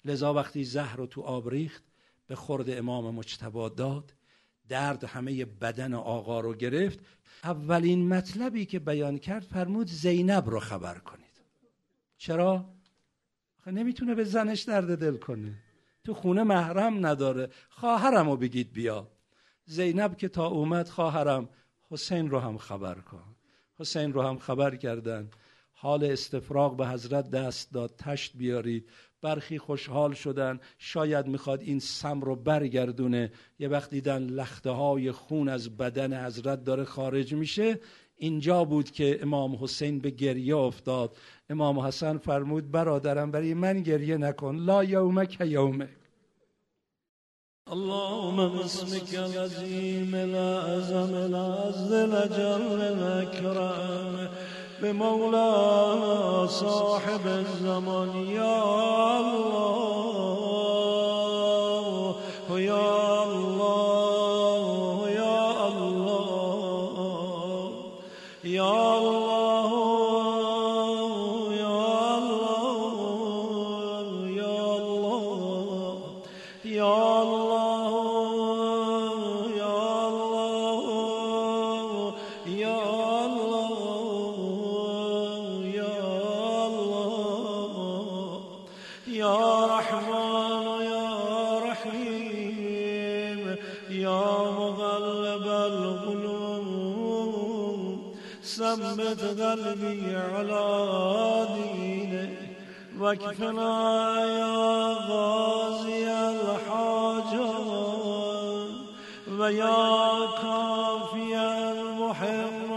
[0.05, 1.86] لذا وقتی زهر رو تو آب ریخت
[2.27, 4.13] به خورد امام مجتبا داد.
[4.69, 6.99] درد همه بدن آقا رو گرفت.
[7.43, 11.41] اولین مطلبی که بیان کرد فرمود زینب رو خبر کنید.
[12.17, 12.65] چرا؟
[13.67, 15.53] نمی‌تونه به زنش درد دل کنه.
[16.03, 17.49] تو خونه محرم نداره.
[17.69, 19.07] خواهرم رو بگید بیا.
[19.65, 21.49] زینب که تا اومد خواهرم
[21.89, 23.35] حسین رو هم خبر کن.
[23.79, 25.29] حسین رو هم خبر کردن.
[25.79, 28.89] حال استفراغ به حضرت دست داد تشت بیارید
[29.21, 30.59] برخی خوشحال شدن.
[30.77, 33.31] شاید می‌خواد این سم رو برگردونه.
[33.59, 37.79] یه وقت دیدن لخته های خون از بدن حضرت داره خارج میشه.
[38.15, 41.17] اینجا بود که امام حسین به گریه افتاد.
[41.49, 44.55] امام حسن فرمود برادرم برای من گریه نکن.
[44.55, 45.89] لا یومک یومک.
[47.67, 54.29] اللهم باسمك العظيم الأعظم العز الأجل الأكرم
[54.81, 58.15] به مولانا صاحب الزمان.
[58.15, 58.63] یا
[59.17, 60.76] الله.
[99.57, 100.65] قلبي على
[101.55, 102.37] دينك
[102.99, 103.73] واكفنا
[104.25, 104.57] يا
[105.09, 107.57] غازي الحاجات
[109.39, 111.33] ويا كافي
[111.71, 112.67] المحرات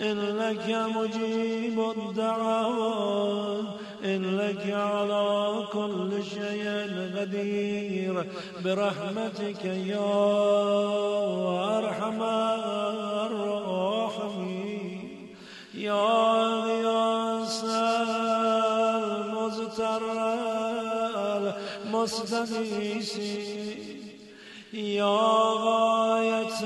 [0.00, 0.66] إنك
[0.96, 3.64] مجيب الدعوات
[4.04, 5.26] إنك على
[5.72, 6.66] كل شيء
[7.16, 8.14] قدير.
[8.64, 10.12] برحمتك يا
[11.78, 13.65] أرحم الراحمين.
[15.86, 16.06] يا
[16.66, 17.64] غياث
[18.96, 20.02] المزتر
[22.66, 23.78] المستغيثين
[24.72, 25.18] يا
[25.66, 26.60] غاية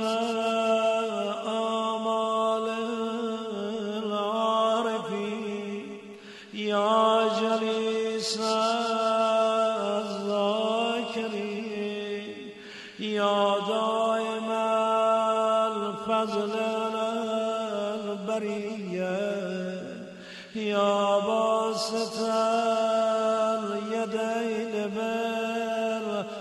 [22.31, 24.91] باسط اليدين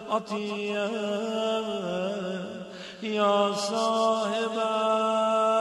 [0.10, 0.90] بالعطية
[3.04, 4.56] يا صاحب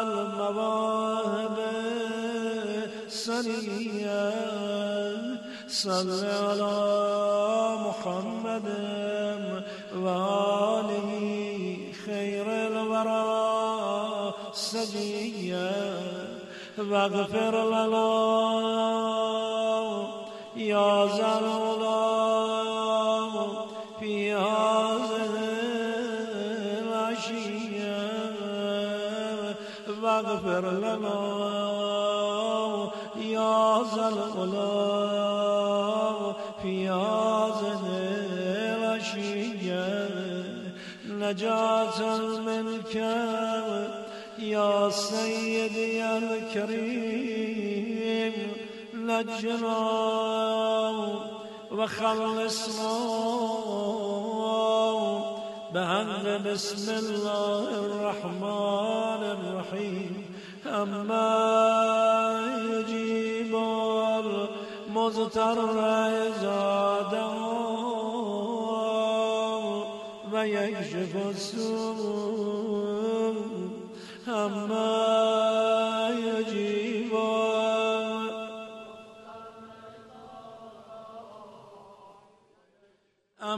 [0.03, 1.59] المواهب
[3.07, 4.33] السنية
[5.69, 6.77] صل على
[7.87, 8.69] محمد
[9.97, 11.11] وآله
[12.07, 15.71] خير الورى سجية
[16.79, 19.48] واغفر لنا
[20.59, 22.49] يا زلولا
[24.01, 25.31] في هذه
[26.83, 28.33] العشية
[30.03, 31.21] واغفر لنا
[33.17, 34.69] يا زلولا
[36.63, 37.83] في هذه
[38.79, 40.09] العشية
[41.09, 42.95] نجاة منك
[44.39, 46.03] يا سيدي
[49.09, 49.81] نجنا
[51.73, 52.97] وخلصنا
[55.75, 60.15] بهند بسم الله الرحمن الرحيم.
[60.67, 61.31] أما
[62.71, 63.53] يجيب
[64.89, 65.59] المضطر
[66.27, 66.59] إذا
[70.33, 72.69] ويكشف السوء.
[74.29, 75.68] أما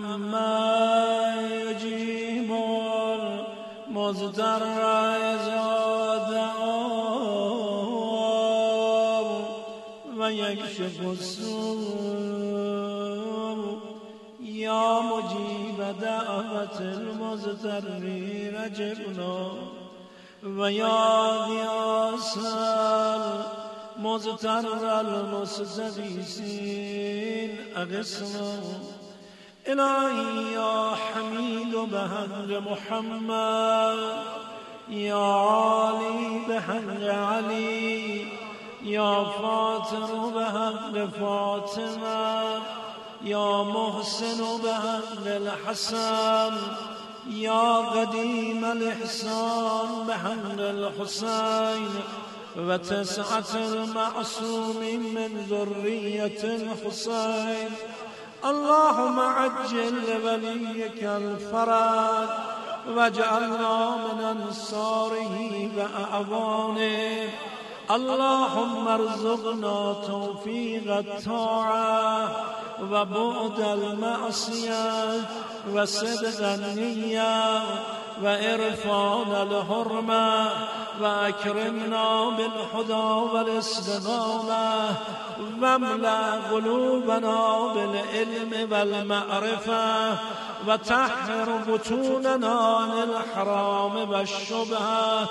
[0.05, 2.53] أما يجيب
[3.89, 4.63] المضطر
[5.17, 5.67] إذا
[6.31, 7.71] دعاه
[10.17, 12.51] ويكشف السوء
[14.41, 19.53] يا مجيب دعوة المضطرين أجبنا
[20.45, 22.39] ويا غياث
[23.97, 26.51] المضطر المستغيثين
[27.77, 28.61] أغثنا
[29.73, 33.99] إلهي يا حميد بهنج محمد
[34.89, 38.27] يا عالي بهنج علي
[38.83, 42.61] يا فاطر بهنج فاطمة
[43.25, 46.55] يا محسن بهنج الحسن
[47.31, 51.89] يا قديم الإحسان بهنج الحسين
[52.57, 54.81] وتسعة المعصوم
[55.15, 57.71] من ذرية الحسين.
[58.45, 62.29] اللهم عجل لوليك الفرج
[62.97, 67.31] واجعلنا من أنصاره وأعوانه.
[67.91, 72.31] اللهم ارزقنا توفيق الطاعة
[72.83, 75.21] وبعد المعصية
[75.75, 77.63] وصدق النية.
[78.23, 80.51] وإرفان الحرمة
[81.01, 84.91] وأكرمنا بالهدى والاستقامة
[85.63, 90.19] واملأ قلوبنا بالعلم والمعرفة
[90.69, 95.29] وتحر بطوننا عن الحرام والشبهة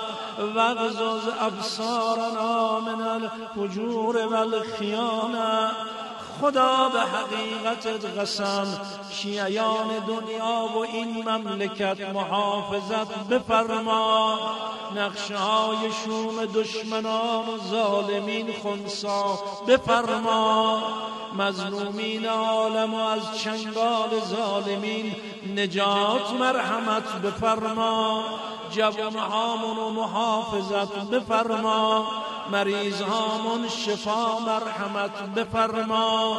[0.56, 3.02] واغزز أبصارنا من
[3.56, 5.72] الفجور والخيانة
[6.40, 7.86] خدا به حقیقت
[8.18, 8.80] قسم
[9.10, 14.38] شیعیان دنیا و این مملکت محافظت بفرما.
[14.96, 19.38] نقشه های شوم دشمنان و ظالمین خونسا
[19.68, 20.82] بفرما.
[21.38, 25.14] مظلومین عالم و از چنگال ظالمین
[25.56, 28.24] نجات مرحمت بفرما.
[28.70, 32.06] جوان هامون محافظت بفرما.
[32.52, 36.29] مریض هامون شفا مرحمت بفرما.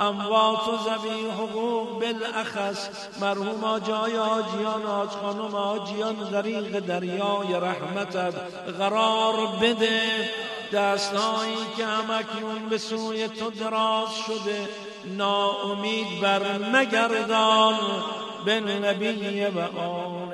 [0.00, 2.88] اموات و زبی حقوق بالاخص
[3.20, 8.34] مرحوم آجای آجیان آج خانم آجیان غریق دریای رحمتت
[8.78, 10.00] قرار بده.
[10.72, 14.68] دستهایی که همکنون به سوی تو دراز شده
[15.04, 17.78] ناامید بر نگردان
[18.44, 20.32] به نبی و آن